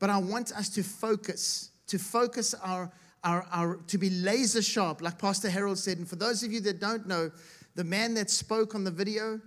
but 0.00 0.10
I 0.10 0.18
want 0.18 0.50
us 0.50 0.68
to 0.70 0.82
focus, 0.82 1.70
to 1.88 1.98
focus 1.98 2.54
our. 2.54 2.90
Our, 3.24 3.44
our, 3.50 3.76
to 3.88 3.98
be 3.98 4.10
laser 4.10 4.62
sharp, 4.62 5.02
like 5.02 5.18
Pastor 5.18 5.50
Harold 5.50 5.76
said. 5.76 5.98
And 5.98 6.08
for 6.08 6.14
those 6.14 6.44
of 6.44 6.52
you 6.52 6.60
that 6.60 6.78
don't 6.78 7.08
know, 7.08 7.32
the 7.74 7.82
man 7.82 8.14
that 8.14 8.30
spoke 8.30 8.76
on 8.76 8.84
the 8.84 8.92
video, 8.92 9.40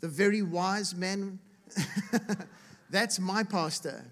the 0.00 0.08
very 0.08 0.42
wise 0.42 0.94
man, 0.94 1.38
That's 2.90 3.18
my 3.18 3.42
pastor. 3.42 4.04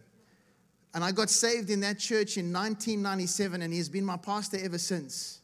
And 0.94 1.04
I 1.04 1.12
got 1.12 1.30
saved 1.30 1.70
in 1.70 1.80
that 1.80 1.98
church 1.98 2.36
in 2.36 2.52
1997, 2.52 3.62
and 3.62 3.72
he's 3.72 3.88
been 3.88 4.04
my 4.04 4.16
pastor 4.16 4.58
ever 4.62 4.78
since. 4.78 5.40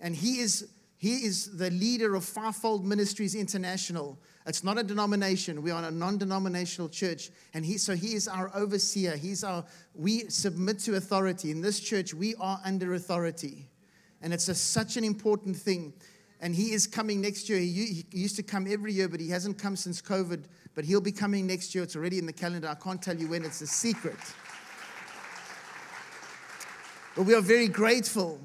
And 0.00 0.14
he 0.16 0.40
is, 0.40 0.68
he 0.96 1.16
is 1.16 1.56
the 1.56 1.70
leader 1.70 2.14
of 2.14 2.24
Fivefold 2.24 2.84
Ministries 2.84 3.34
International. 3.34 4.18
It's 4.46 4.64
not 4.64 4.78
a 4.78 4.82
denomination. 4.82 5.60
We 5.62 5.70
are 5.70 5.84
a 5.84 5.90
non-denominational 5.90 6.88
church. 6.88 7.30
And 7.52 7.64
he, 7.64 7.76
so 7.76 7.94
he 7.94 8.14
is 8.14 8.26
our 8.26 8.50
overseer. 8.54 9.16
He's 9.16 9.44
our, 9.44 9.64
we 9.94 10.30
submit 10.30 10.78
to 10.80 10.96
authority. 10.96 11.50
In 11.50 11.60
this 11.60 11.80
church, 11.80 12.14
we 12.14 12.34
are 12.36 12.58
under 12.64 12.94
authority. 12.94 13.68
And 14.22 14.32
it's 14.32 14.48
a, 14.48 14.54
such 14.54 14.96
an 14.96 15.04
important 15.04 15.56
thing. 15.56 15.92
And 16.40 16.54
he 16.54 16.72
is 16.72 16.86
coming 16.86 17.20
next 17.20 17.48
year. 17.48 17.58
He, 17.58 18.06
used 18.12 18.36
to 18.36 18.42
come 18.42 18.66
every 18.70 18.92
year, 18.92 19.08
but 19.08 19.20
he 19.20 19.28
hasn't 19.28 19.58
come 19.58 19.76
since 19.76 20.00
COVID. 20.00 20.44
But 20.74 20.84
he'll 20.84 21.00
be 21.00 21.12
coming 21.12 21.46
next 21.46 21.74
year. 21.74 21.84
It's 21.84 21.96
already 21.96 22.18
in 22.18 22.26
the 22.26 22.32
calendar. 22.32 22.68
I 22.68 22.74
can't 22.74 23.02
tell 23.02 23.16
you 23.16 23.28
when. 23.28 23.44
It's 23.44 23.60
a 23.60 23.66
secret. 23.66 24.16
But 27.14 27.24
we 27.24 27.34
are 27.34 27.42
very 27.42 27.68
grateful 27.68 28.40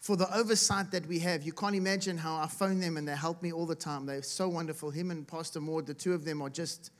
for 0.00 0.16
the 0.16 0.34
oversight 0.36 0.90
that 0.90 1.06
we 1.06 1.18
have. 1.20 1.42
You 1.42 1.52
can't 1.52 1.74
imagine 1.74 2.18
how 2.18 2.36
I 2.36 2.46
phone 2.46 2.80
them 2.80 2.96
and 2.96 3.06
they 3.06 3.16
help 3.16 3.42
me 3.42 3.52
all 3.52 3.66
the 3.66 3.74
time. 3.74 4.06
They're 4.06 4.22
so 4.22 4.48
wonderful. 4.48 4.90
Him 4.90 5.10
and 5.10 5.26
Pastor 5.26 5.60
Maud, 5.60 5.86
the 5.86 5.94
two 5.94 6.12
of 6.12 6.24
them 6.24 6.42
are 6.42 6.50
just, 6.50 6.90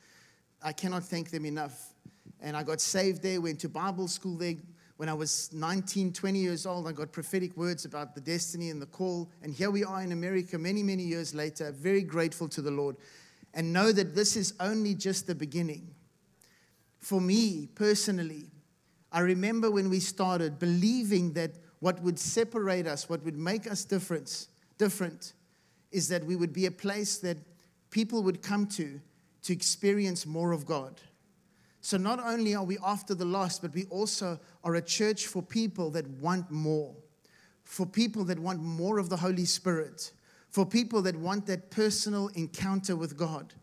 I 0.63 0.73
cannot 0.73 1.03
thank 1.03 1.29
them 1.29 1.45
enough. 1.45 1.93
And 2.41 2.55
I 2.55 2.63
got 2.63 2.81
saved 2.81 3.21
there, 3.21 3.41
went 3.41 3.59
to 3.61 3.69
Bible 3.69 4.07
school 4.07 4.35
there. 4.37 4.55
When 4.99 5.07
I 5.07 5.13
was 5.13 5.49
19, 5.53 6.11
20 6.11 6.39
years 6.39 6.65
old, 6.65 6.85
I 6.85 6.91
got 6.91 7.13
prophetic 7.13 7.55
words 7.55 7.85
about 7.85 8.15
the 8.15 8.19
destiny 8.19 8.69
and 8.69 8.81
the 8.81 8.85
call. 8.85 9.29
And 9.41 9.53
here 9.53 9.71
we 9.71 9.85
are 9.85 10.01
in 10.01 10.11
America 10.11 10.57
many, 10.57 10.83
many 10.83 11.03
years 11.03 11.33
later, 11.33 11.71
very 11.71 12.01
grateful 12.01 12.49
to 12.49 12.61
the 12.61 12.69
Lord. 12.69 12.97
And 13.53 13.71
know 13.71 13.93
that 13.93 14.13
this 14.13 14.35
is 14.35 14.55
only 14.59 14.93
just 14.93 15.25
the 15.25 15.35
beginning. 15.35 15.95
For 16.97 17.21
me 17.21 17.69
personally, 17.75 18.47
I 19.09 19.21
remember 19.21 19.71
when 19.71 19.89
we 19.89 20.01
started 20.01 20.59
believing 20.59 21.31
that 21.31 21.51
what 21.79 22.01
would 22.01 22.19
separate 22.19 22.85
us, 22.85 23.07
what 23.07 23.23
would 23.23 23.37
make 23.37 23.71
us 23.71 23.85
different, 23.85 24.47
different, 24.77 25.31
is 25.93 26.09
that 26.09 26.25
we 26.25 26.35
would 26.35 26.51
be 26.51 26.65
a 26.65 26.71
place 26.71 27.19
that 27.19 27.37
people 27.89 28.21
would 28.23 28.41
come 28.41 28.67
to 28.67 28.99
to 29.43 29.53
experience 29.53 30.25
more 30.25 30.51
of 30.51 30.65
God. 30.65 30.99
So 31.81 31.97
not 31.97 32.19
only 32.19 32.55
are 32.55 32.63
we 32.63 32.77
after 32.83 33.15
the 33.15 33.25
lost, 33.25 33.61
but 33.61 33.73
we 33.73 33.85
also 33.85 34.39
are 34.63 34.75
a 34.75 34.81
church 34.81 35.27
for 35.27 35.41
people 35.41 35.89
that 35.91 36.07
want 36.07 36.51
more, 36.51 36.93
for 37.63 37.85
people 37.85 38.23
that 38.25 38.39
want 38.39 38.61
more 38.61 38.99
of 38.99 39.09
the 39.09 39.17
Holy 39.17 39.45
Spirit, 39.45 40.11
for 40.49 40.65
people 40.65 41.01
that 41.03 41.15
want 41.15 41.45
that 41.45 41.71
personal 41.71 42.27
encounter 42.29 42.95
with 42.95 43.17
God. 43.17 43.53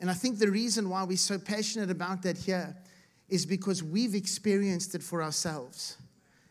And 0.00 0.08
I 0.10 0.14
think 0.14 0.38
the 0.38 0.50
reason 0.50 0.88
why 0.88 1.02
we're 1.02 1.16
so 1.16 1.38
passionate 1.38 1.90
about 1.90 2.22
that 2.22 2.38
here 2.38 2.76
is 3.28 3.44
because 3.44 3.82
we've 3.82 4.14
experienced 4.14 4.94
it 4.94 5.02
for 5.02 5.22
ourselves. 5.22 5.96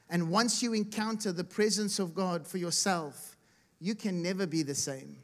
And 0.10 0.30
once 0.30 0.62
you 0.62 0.74
encounter 0.74 1.32
the 1.32 1.43
presence 1.43 1.99
of 1.99 2.14
God 2.14 2.45
for 2.45 2.58
yourself, 2.58 3.38
you 3.80 3.95
can 3.95 4.22
never 4.22 4.45
be 4.45 4.64
the 4.64 4.76
same. 4.76 5.18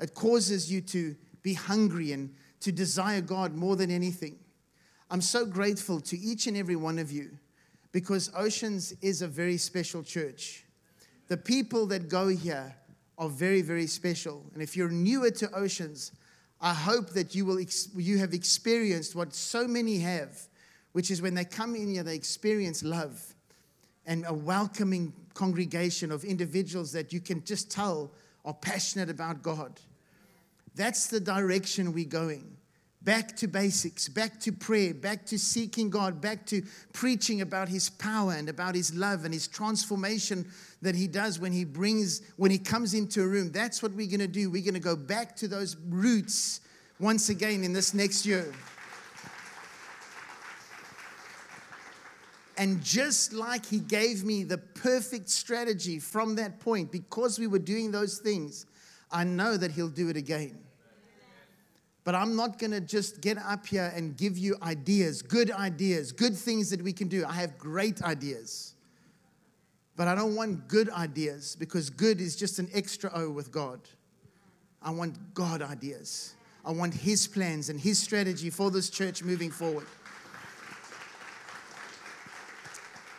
It 0.00 0.14
causes 0.14 0.70
you 0.70 0.80
to 0.82 1.16
be 1.42 1.54
hungry 1.54 2.12
and 2.12 2.34
to 2.60 2.72
desire 2.72 3.20
God 3.20 3.54
more 3.54 3.76
than 3.76 3.90
anything. 3.90 4.38
I'm 5.10 5.20
so 5.20 5.46
grateful 5.46 6.00
to 6.00 6.18
each 6.18 6.46
and 6.46 6.56
every 6.56 6.76
one 6.76 6.98
of 6.98 7.12
you 7.12 7.30
because 7.92 8.30
Oceans 8.36 8.94
is 9.02 9.22
a 9.22 9.28
very 9.28 9.56
special 9.56 10.02
church. 10.02 10.64
The 11.28 11.36
people 11.36 11.86
that 11.86 12.08
go 12.08 12.28
here 12.28 12.74
are 13.18 13.28
very, 13.28 13.62
very 13.62 13.86
special. 13.86 14.44
And 14.52 14.62
if 14.62 14.76
you're 14.76 14.90
newer 14.90 15.30
to 15.30 15.50
Oceans, 15.52 16.12
I 16.60 16.74
hope 16.74 17.10
that 17.10 17.34
you, 17.34 17.44
will 17.44 17.58
ex- 17.58 17.88
you 17.96 18.18
have 18.18 18.34
experienced 18.34 19.14
what 19.14 19.34
so 19.34 19.66
many 19.66 19.98
have 19.98 20.48
which 20.96 21.10
is 21.10 21.20
when 21.20 21.34
they 21.34 21.44
come 21.44 21.76
in 21.76 21.88
here, 21.88 22.02
they 22.02 22.14
experience 22.14 22.82
love 22.82 23.34
and 24.06 24.24
a 24.26 24.32
welcoming 24.32 25.12
congregation 25.34 26.10
of 26.10 26.24
individuals 26.24 26.90
that 26.92 27.12
you 27.12 27.20
can 27.20 27.44
just 27.44 27.70
tell 27.70 28.10
are 28.46 28.54
passionate 28.54 29.10
about 29.10 29.42
God. 29.42 29.78
That's 30.74 31.08
the 31.08 31.20
direction 31.20 31.92
we're 31.92 32.06
going. 32.06 32.55
Back 33.06 33.36
to 33.36 33.46
basics, 33.46 34.08
back 34.08 34.40
to 34.40 34.50
prayer, 34.50 34.92
back 34.92 35.24
to 35.26 35.38
seeking 35.38 35.90
God, 35.90 36.20
back 36.20 36.44
to 36.46 36.60
preaching 36.92 37.40
about 37.40 37.68
His 37.68 37.88
power 37.88 38.32
and 38.32 38.48
about 38.48 38.74
His 38.74 38.92
love 38.96 39.24
and 39.24 39.32
His 39.32 39.46
transformation 39.46 40.44
that 40.82 40.96
He 40.96 41.06
does 41.06 41.38
when 41.38 41.52
He 41.52 41.64
brings, 41.64 42.22
when 42.36 42.50
He 42.50 42.58
comes 42.58 42.94
into 42.94 43.22
a 43.22 43.26
room. 43.28 43.52
That's 43.52 43.80
what 43.80 43.92
we're 43.92 44.08
going 44.08 44.18
to 44.18 44.26
do. 44.26 44.50
We're 44.50 44.64
going 44.64 44.74
to 44.74 44.80
go 44.80 44.96
back 44.96 45.36
to 45.36 45.46
those 45.46 45.76
roots 45.88 46.62
once 46.98 47.28
again 47.28 47.62
in 47.62 47.72
this 47.72 47.94
next 47.94 48.26
year. 48.26 48.52
And 52.58 52.82
just 52.82 53.32
like 53.32 53.64
he 53.66 53.78
gave 53.78 54.24
me 54.24 54.42
the 54.42 54.58
perfect 54.58 55.28
strategy 55.28 56.00
from 56.00 56.34
that 56.36 56.58
point, 56.58 56.90
because 56.90 57.38
we 57.38 57.46
were 57.46 57.60
doing 57.60 57.92
those 57.92 58.18
things, 58.18 58.66
I 59.12 59.22
know 59.22 59.56
that 59.56 59.70
he'll 59.70 59.86
do 59.86 60.08
it 60.08 60.16
again. 60.16 60.65
But 62.06 62.14
I'm 62.14 62.36
not 62.36 62.60
going 62.60 62.70
to 62.70 62.80
just 62.80 63.20
get 63.20 63.36
up 63.36 63.66
here 63.66 63.92
and 63.92 64.16
give 64.16 64.38
you 64.38 64.56
ideas, 64.62 65.22
good 65.22 65.50
ideas, 65.50 66.12
good 66.12 66.36
things 66.36 66.70
that 66.70 66.80
we 66.80 66.92
can 66.92 67.08
do. 67.08 67.24
I 67.26 67.32
have 67.32 67.58
great 67.58 68.00
ideas. 68.00 68.74
But 69.96 70.06
I 70.06 70.14
don't 70.14 70.36
want 70.36 70.68
good 70.68 70.88
ideas 70.88 71.56
because 71.58 71.90
good 71.90 72.20
is 72.20 72.36
just 72.36 72.60
an 72.60 72.68
extra 72.72 73.10
O 73.12 73.28
with 73.28 73.50
God. 73.50 73.80
I 74.80 74.90
want 74.92 75.16
God 75.34 75.62
ideas. 75.62 76.36
I 76.64 76.70
want 76.70 76.94
His 76.94 77.26
plans 77.26 77.70
and 77.70 77.80
His 77.80 77.98
strategy 77.98 78.50
for 78.50 78.70
this 78.70 78.88
church 78.88 79.24
moving 79.24 79.50
forward. 79.50 79.88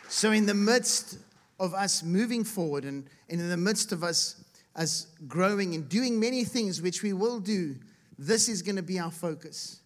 So, 0.08 0.32
in 0.32 0.46
the 0.46 0.54
midst 0.54 1.18
of 1.60 1.74
us 1.74 2.02
moving 2.02 2.42
forward 2.42 2.86
and, 2.86 3.06
in 3.28 3.50
the 3.50 3.56
midst 3.58 3.92
of 3.92 4.02
us, 4.02 4.42
us 4.74 5.08
growing 5.26 5.74
and 5.74 5.86
doing 5.90 6.18
many 6.18 6.44
things, 6.44 6.80
which 6.80 7.02
we 7.02 7.12
will 7.12 7.38
do, 7.38 7.76
this 8.18 8.48
is 8.48 8.62
going 8.62 8.76
to 8.76 8.82
be 8.82 8.98
our 8.98 9.10
focus. 9.10 9.80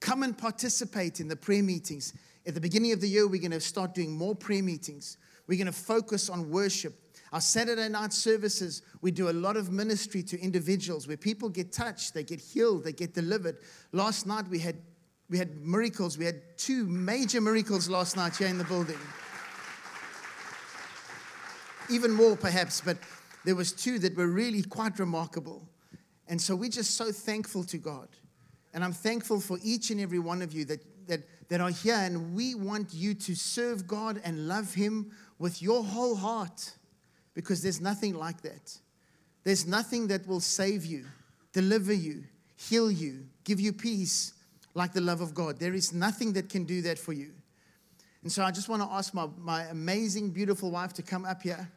Come 0.00 0.22
and 0.22 0.36
participate 0.36 1.20
in 1.20 1.28
the 1.28 1.36
prayer 1.36 1.62
meetings. 1.62 2.12
At 2.46 2.54
the 2.54 2.60
beginning 2.60 2.92
of 2.92 3.00
the 3.00 3.08
year, 3.08 3.26
we're 3.26 3.40
going 3.40 3.50
to 3.52 3.60
start 3.60 3.94
doing 3.94 4.12
more 4.12 4.34
prayer 4.34 4.62
meetings. 4.62 5.16
We're 5.46 5.58
going 5.58 5.66
to 5.66 5.72
focus 5.72 6.28
on 6.28 6.50
worship. 6.50 6.94
Our 7.32 7.40
Saturday 7.40 7.88
night 7.88 8.12
services, 8.12 8.82
we 9.00 9.10
do 9.10 9.30
a 9.30 9.32
lot 9.32 9.56
of 9.56 9.72
ministry 9.72 10.22
to 10.24 10.40
individuals 10.40 11.08
where 11.08 11.16
people 11.16 11.48
get 11.48 11.72
touched, 11.72 12.14
they 12.14 12.22
get 12.22 12.40
healed, 12.40 12.84
they 12.84 12.92
get 12.92 13.14
delivered. 13.14 13.58
Last 13.92 14.26
night 14.26 14.46
we 14.48 14.58
had 14.58 14.76
we 15.28 15.38
had 15.38 15.56
miracles. 15.56 16.16
We 16.16 16.24
had 16.24 16.40
two 16.56 16.86
major 16.86 17.40
miracles 17.40 17.88
last 17.88 18.16
night 18.16 18.36
here 18.36 18.46
in 18.46 18.58
the 18.58 18.64
building 18.64 18.98
even 21.90 22.12
more 22.12 22.36
perhaps, 22.36 22.80
but 22.80 22.96
there 23.44 23.54
was 23.54 23.72
two 23.72 23.98
that 24.00 24.16
were 24.16 24.26
really 24.26 24.62
quite 24.62 24.98
remarkable. 24.98 25.62
And 26.28 26.40
so 26.40 26.56
we're 26.56 26.70
just 26.70 26.96
so 26.96 27.12
thankful 27.12 27.64
to 27.64 27.78
God. 27.78 28.08
And 28.74 28.84
I'm 28.84 28.92
thankful 28.92 29.40
for 29.40 29.58
each 29.62 29.90
and 29.90 30.00
every 30.00 30.18
one 30.18 30.42
of 30.42 30.52
you 30.52 30.64
that, 30.66 30.80
that, 31.06 31.20
that 31.48 31.60
are 31.60 31.70
here. 31.70 31.94
And 31.94 32.34
we 32.34 32.54
want 32.54 32.92
you 32.92 33.14
to 33.14 33.34
serve 33.34 33.86
God 33.86 34.20
and 34.24 34.48
love 34.48 34.74
Him 34.74 35.12
with 35.38 35.62
your 35.62 35.82
whole 35.82 36.16
heart 36.16 36.74
because 37.34 37.62
there's 37.62 37.80
nothing 37.80 38.14
like 38.14 38.42
that. 38.42 38.76
There's 39.44 39.66
nothing 39.66 40.08
that 40.08 40.26
will 40.26 40.40
save 40.40 40.84
you, 40.84 41.04
deliver 41.52 41.92
you, 41.92 42.24
heal 42.56 42.90
you, 42.90 43.26
give 43.44 43.60
you 43.60 43.72
peace 43.72 44.32
like 44.74 44.92
the 44.92 45.00
love 45.00 45.20
of 45.20 45.34
God. 45.34 45.58
There 45.58 45.74
is 45.74 45.92
nothing 45.92 46.32
that 46.32 46.48
can 46.48 46.64
do 46.64 46.82
that 46.82 46.98
for 46.98 47.12
you. 47.12 47.32
And 48.22 48.32
so 48.32 48.42
I 48.42 48.50
just 48.50 48.68
want 48.68 48.82
to 48.82 48.88
ask 48.88 49.14
my, 49.14 49.28
my 49.38 49.62
amazing, 49.64 50.30
beautiful 50.30 50.70
wife 50.70 50.92
to 50.94 51.02
come 51.02 51.24
up 51.24 51.42
here. 51.42 51.70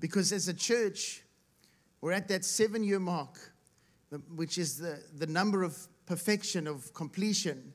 Because 0.00 0.32
as 0.32 0.48
a 0.48 0.54
church, 0.54 1.22
we're 2.00 2.12
at 2.12 2.28
that 2.28 2.44
seven 2.44 2.82
year 2.82 2.98
mark, 2.98 3.38
which 4.34 4.58
is 4.58 4.78
the, 4.78 5.02
the 5.18 5.26
number 5.26 5.62
of 5.62 5.76
perfection, 6.06 6.66
of 6.66 6.92
completion. 6.94 7.72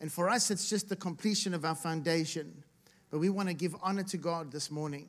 And 0.00 0.10
for 0.10 0.30
us, 0.30 0.50
it's 0.50 0.70
just 0.70 0.88
the 0.88 0.96
completion 0.96 1.52
of 1.52 1.64
our 1.64 1.74
foundation. 1.74 2.62
But 3.10 3.18
we 3.18 3.28
want 3.28 3.48
to 3.48 3.54
give 3.54 3.74
honor 3.82 4.04
to 4.04 4.16
God 4.16 4.52
this 4.52 4.70
morning. 4.70 5.08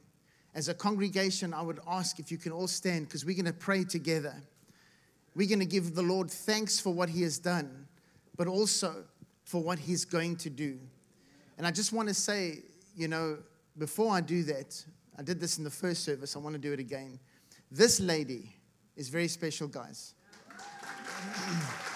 As 0.56 0.70
a 0.70 0.74
congregation, 0.74 1.54
I 1.54 1.62
would 1.62 1.80
ask 1.88 2.20
if 2.20 2.32
you 2.32 2.38
can 2.38 2.52
all 2.52 2.68
stand 2.68 3.08
because 3.08 3.24
we're 3.24 3.36
going 3.36 3.46
to 3.46 3.54
pray 3.54 3.84
together. 3.84 4.36
We're 5.36 5.48
going 5.48 5.60
to 5.60 5.66
give 5.66 5.94
the 5.94 6.02
Lord 6.02 6.32
thanks 6.32 6.80
for 6.80 6.92
what 6.92 7.10
He 7.10 7.22
has 7.22 7.38
done, 7.38 7.88
but 8.36 8.48
also 8.48 9.04
for 9.44 9.62
what 9.62 9.78
He's 9.78 10.04
going 10.04 10.36
to 10.38 10.50
do. 10.50 10.80
And 11.58 11.68
I 11.68 11.72
just 11.72 11.94
want 11.94 12.08
to 12.08 12.14
say, 12.14 12.64
you 12.96 13.08
know, 13.08 13.38
before 13.78 14.14
I 14.14 14.22
do 14.22 14.44
that, 14.44 14.84
I 15.18 15.24
did 15.24 15.40
this 15.40 15.58
in 15.58 15.64
the 15.64 15.72
first 15.72 16.04
service. 16.04 16.36
I 16.36 16.40
want 16.40 16.54
to 16.56 16.62
do 16.62 16.74
it 16.74 16.80
again. 16.80 17.20
This 17.72 18.00
lady 18.00 18.56
is 18.96 19.10
very 19.10 19.28
special, 19.28 19.68
guys. 19.68 20.14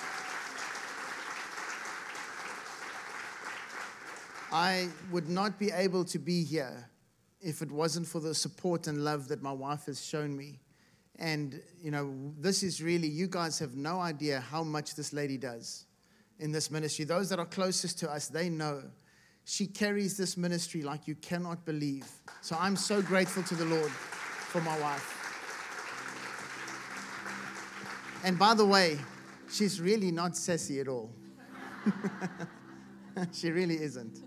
I 4.52 4.90
would 5.12 5.30
not 5.30 5.58
be 5.58 5.72
able 5.72 6.04
to 6.06 6.20
be 6.20 6.44
here 6.44 6.90
if 7.40 7.62
it 7.62 7.72
wasn't 7.72 8.08
for 8.08 8.20
the 8.20 8.36
support 8.36 8.88
and 8.88 9.04
love 9.04 9.28
that 9.30 9.42
my 9.42 9.52
wife 9.52 9.86
has 9.86 10.04
shown 10.04 10.36
me. 10.36 10.60
And, 11.18 11.62
you 11.82 11.92
know, 11.92 12.14
this 12.40 12.64
is 12.64 12.82
really, 12.82 13.08
you 13.08 13.28
guys 13.28 13.60
have 13.60 13.76
no 13.76 14.00
idea 14.00 14.40
how 14.40 14.64
much 14.64 14.96
this 14.96 15.14
lady 15.14 15.38
does 15.38 15.86
in 16.40 16.52
this 16.52 16.72
ministry. 16.72 17.06
Those 17.06 17.30
that 17.30 17.40
are 17.40 17.46
closest 17.46 18.00
to 18.00 18.12
us, 18.12 18.28
they 18.28 18.50
know. 18.50 18.84
She 19.52 19.68
carries 19.68 20.16
this 20.16 20.38
ministry 20.38 20.82
like 20.82 21.10
you 21.10 21.16
cannot 21.16 21.66
believe. 21.66 22.08
So 22.40 22.56
I'm 22.58 22.78
so 22.78 23.02
grateful 23.02 23.44
to 23.44 23.54
the 23.54 23.66
Lord 23.66 23.92
for 23.92 24.62
my 24.62 24.80
wife. 24.80 25.18
And 28.24 28.40
by 28.40 28.54
the 28.54 28.66
way, 28.66 28.98
she's 29.52 29.82
really 29.82 30.10
not 30.10 30.38
sassy 30.38 30.80
at 30.80 30.88
all. 30.88 31.14
she 33.34 33.52
really 33.52 33.76
isn't. 33.76 34.20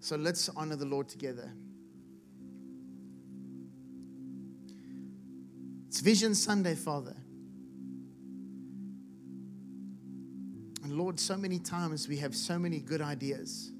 So 0.00 0.16
let's 0.16 0.48
honor 0.48 0.76
the 0.76 0.86
Lord 0.86 1.10
together. 1.10 1.52
It's 5.88 6.00
Vision 6.00 6.34
Sunday, 6.34 6.74
Father. 6.74 7.16
And 10.88 10.96
Lord, 10.96 11.20
so 11.20 11.36
many 11.36 11.58
times 11.58 12.08
we 12.08 12.16
have 12.16 12.34
so 12.34 12.58
many 12.58 12.78
good 12.78 13.02
ideas. 13.02 13.70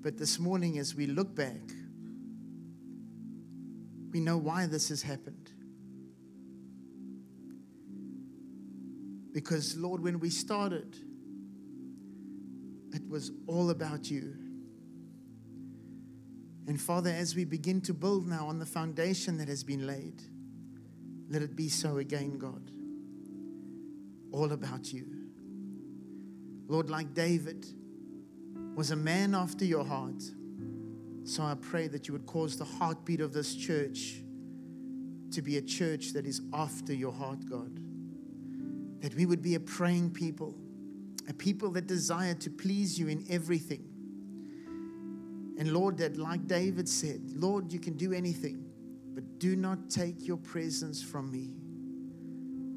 But 0.00 0.16
this 0.16 0.38
morning, 0.38 0.78
as 0.78 0.94
we 0.94 1.08
look 1.08 1.34
back, 1.34 1.60
we 4.12 4.20
know 4.20 4.36
why 4.36 4.66
this 4.66 4.90
has 4.90 5.02
happened. 5.02 5.50
Because, 9.32 9.76
Lord, 9.76 10.00
when 10.04 10.20
we 10.20 10.30
started, 10.30 10.96
it 12.92 13.08
was 13.08 13.32
all 13.48 13.70
about 13.70 14.08
you. 14.08 14.36
And 16.68 16.80
Father, 16.80 17.10
as 17.10 17.34
we 17.34 17.44
begin 17.44 17.80
to 17.80 17.92
build 17.92 18.28
now 18.28 18.46
on 18.46 18.60
the 18.60 18.66
foundation 18.66 19.38
that 19.38 19.48
has 19.48 19.64
been 19.64 19.84
laid, 19.84 20.22
let 21.28 21.42
it 21.42 21.56
be 21.56 21.68
so 21.68 21.98
again, 21.98 22.38
God. 22.38 22.70
All 24.36 24.52
about 24.52 24.92
you. 24.92 25.06
Lord, 26.68 26.90
like 26.90 27.14
David 27.14 27.66
was 28.74 28.90
a 28.90 28.96
man 28.96 29.34
after 29.34 29.64
your 29.64 29.84
heart. 29.84 30.22
So 31.24 31.42
I 31.42 31.54
pray 31.60 31.88
that 31.88 32.06
you 32.06 32.12
would 32.12 32.26
cause 32.26 32.56
the 32.56 32.64
heartbeat 32.64 33.20
of 33.20 33.32
this 33.32 33.54
church 33.54 34.22
to 35.32 35.42
be 35.42 35.56
a 35.56 35.62
church 35.62 36.12
that 36.12 36.26
is 36.26 36.42
after 36.52 36.92
your 36.92 37.12
heart, 37.12 37.48
God 37.48 37.80
that 39.00 39.14
we 39.14 39.26
would 39.26 39.42
be 39.42 39.54
a 39.54 39.60
praying 39.60 40.10
people, 40.10 40.54
a 41.28 41.32
people 41.32 41.70
that 41.70 41.86
desire 41.86 42.34
to 42.34 42.50
please 42.50 42.98
you 42.98 43.08
in 43.08 43.24
everything. 43.30 43.84
And 45.58 45.72
Lord, 45.72 45.98
that 45.98 46.16
like 46.16 46.46
David 46.46 46.88
said, 46.88 47.20
Lord, 47.34 47.72
you 47.72 47.78
can 47.78 47.96
do 47.96 48.12
anything, 48.12 48.64
but 49.14 49.38
do 49.38 49.54
not 49.56 49.90
take 49.90 50.26
your 50.26 50.36
presence 50.38 51.02
from 51.02 51.30
me. 51.30 51.54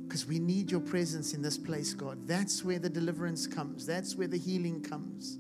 Because 0.10 0.26
we 0.26 0.39
need 0.39 0.72
your 0.72 0.80
presence 0.80 1.36
in 1.36 1.43
this 1.43 1.55
place, 1.55 1.93
God. 1.93 2.18
That's 2.28 2.66
where 2.66 2.80
the 2.80 2.89
deliverance 2.89 3.45
comes, 3.45 3.86
that's 3.86 4.16
where 4.16 4.28
the 4.28 4.39
healing 4.39 4.82
comes. 4.82 5.38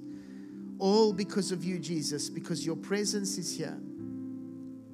All 0.77 1.11
because 1.11 1.51
of 1.51 1.65
you, 1.65 1.79
Jesus, 1.79 2.29
because 2.29 2.63
your 2.63 2.75
presence 2.75 3.39
is 3.39 3.57
here. 3.57 3.79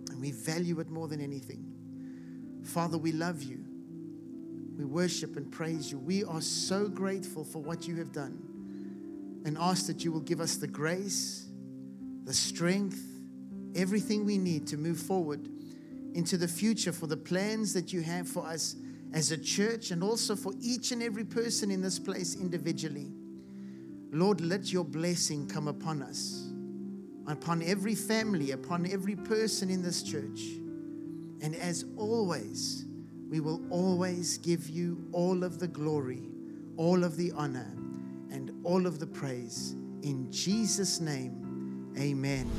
And 0.09 0.21
we 0.21 0.31
value 0.31 0.79
it 0.79 0.89
more 0.89 1.09
than 1.09 1.19
anything. 1.19 1.65
Father, 2.63 2.97
we 2.97 3.11
love 3.11 3.43
you. 3.43 3.65
We 4.77 4.85
worship 4.85 5.35
and 5.35 5.51
praise 5.51 5.91
you. 5.91 5.99
We 5.99 6.23
are 6.23 6.41
so 6.41 6.87
grateful 6.87 7.43
for 7.43 7.61
what 7.61 7.85
you 7.85 7.97
have 7.97 8.13
done 8.13 9.41
and 9.45 9.57
ask 9.57 9.87
that 9.87 10.05
you 10.05 10.11
will 10.13 10.21
give 10.21 10.39
us 10.39 10.55
the 10.55 10.67
grace, 10.67 11.47
the 12.23 12.33
strength, 12.33 13.03
everything 13.75 14.25
we 14.25 14.37
need 14.37 14.67
to 14.67 14.77
move 14.77 15.01
forward 15.01 15.49
into 16.13 16.37
the 16.37 16.47
future 16.47 16.93
for 16.93 17.07
the 17.07 17.17
plans 17.17 17.73
that 17.73 17.91
you 17.91 18.01
have 18.01 18.25
for 18.25 18.45
us 18.47 18.77
as 19.13 19.31
a 19.31 19.37
church 19.37 19.91
and 19.91 20.03
also 20.03 20.35
for 20.35 20.53
each 20.59 20.91
and 20.91 21.01
every 21.01 21.23
person 21.23 21.71
in 21.71 21.81
this 21.81 21.99
place 21.99 22.35
individually. 22.35 23.11
Lord, 24.11 24.41
let 24.41 24.71
your 24.71 24.85
blessing 24.85 25.47
come 25.47 25.67
upon 25.67 26.01
us, 26.01 26.49
upon 27.27 27.61
every 27.63 27.95
family, 27.95 28.51
upon 28.51 28.89
every 28.89 29.15
person 29.15 29.69
in 29.69 29.81
this 29.81 30.03
church. 30.03 30.41
And 31.41 31.55
as 31.55 31.85
always, 31.97 32.85
we 33.29 33.39
will 33.39 33.61
always 33.69 34.37
give 34.37 34.69
you 34.69 35.05
all 35.11 35.43
of 35.43 35.59
the 35.59 35.67
glory, 35.67 36.23
all 36.77 37.03
of 37.03 37.17
the 37.17 37.31
honor, 37.33 37.73
and 38.31 38.51
all 38.63 38.85
of 38.85 38.99
the 38.99 39.07
praise. 39.07 39.75
In 40.03 40.31
Jesus' 40.31 40.99
name, 40.99 41.93
amen. 41.97 42.49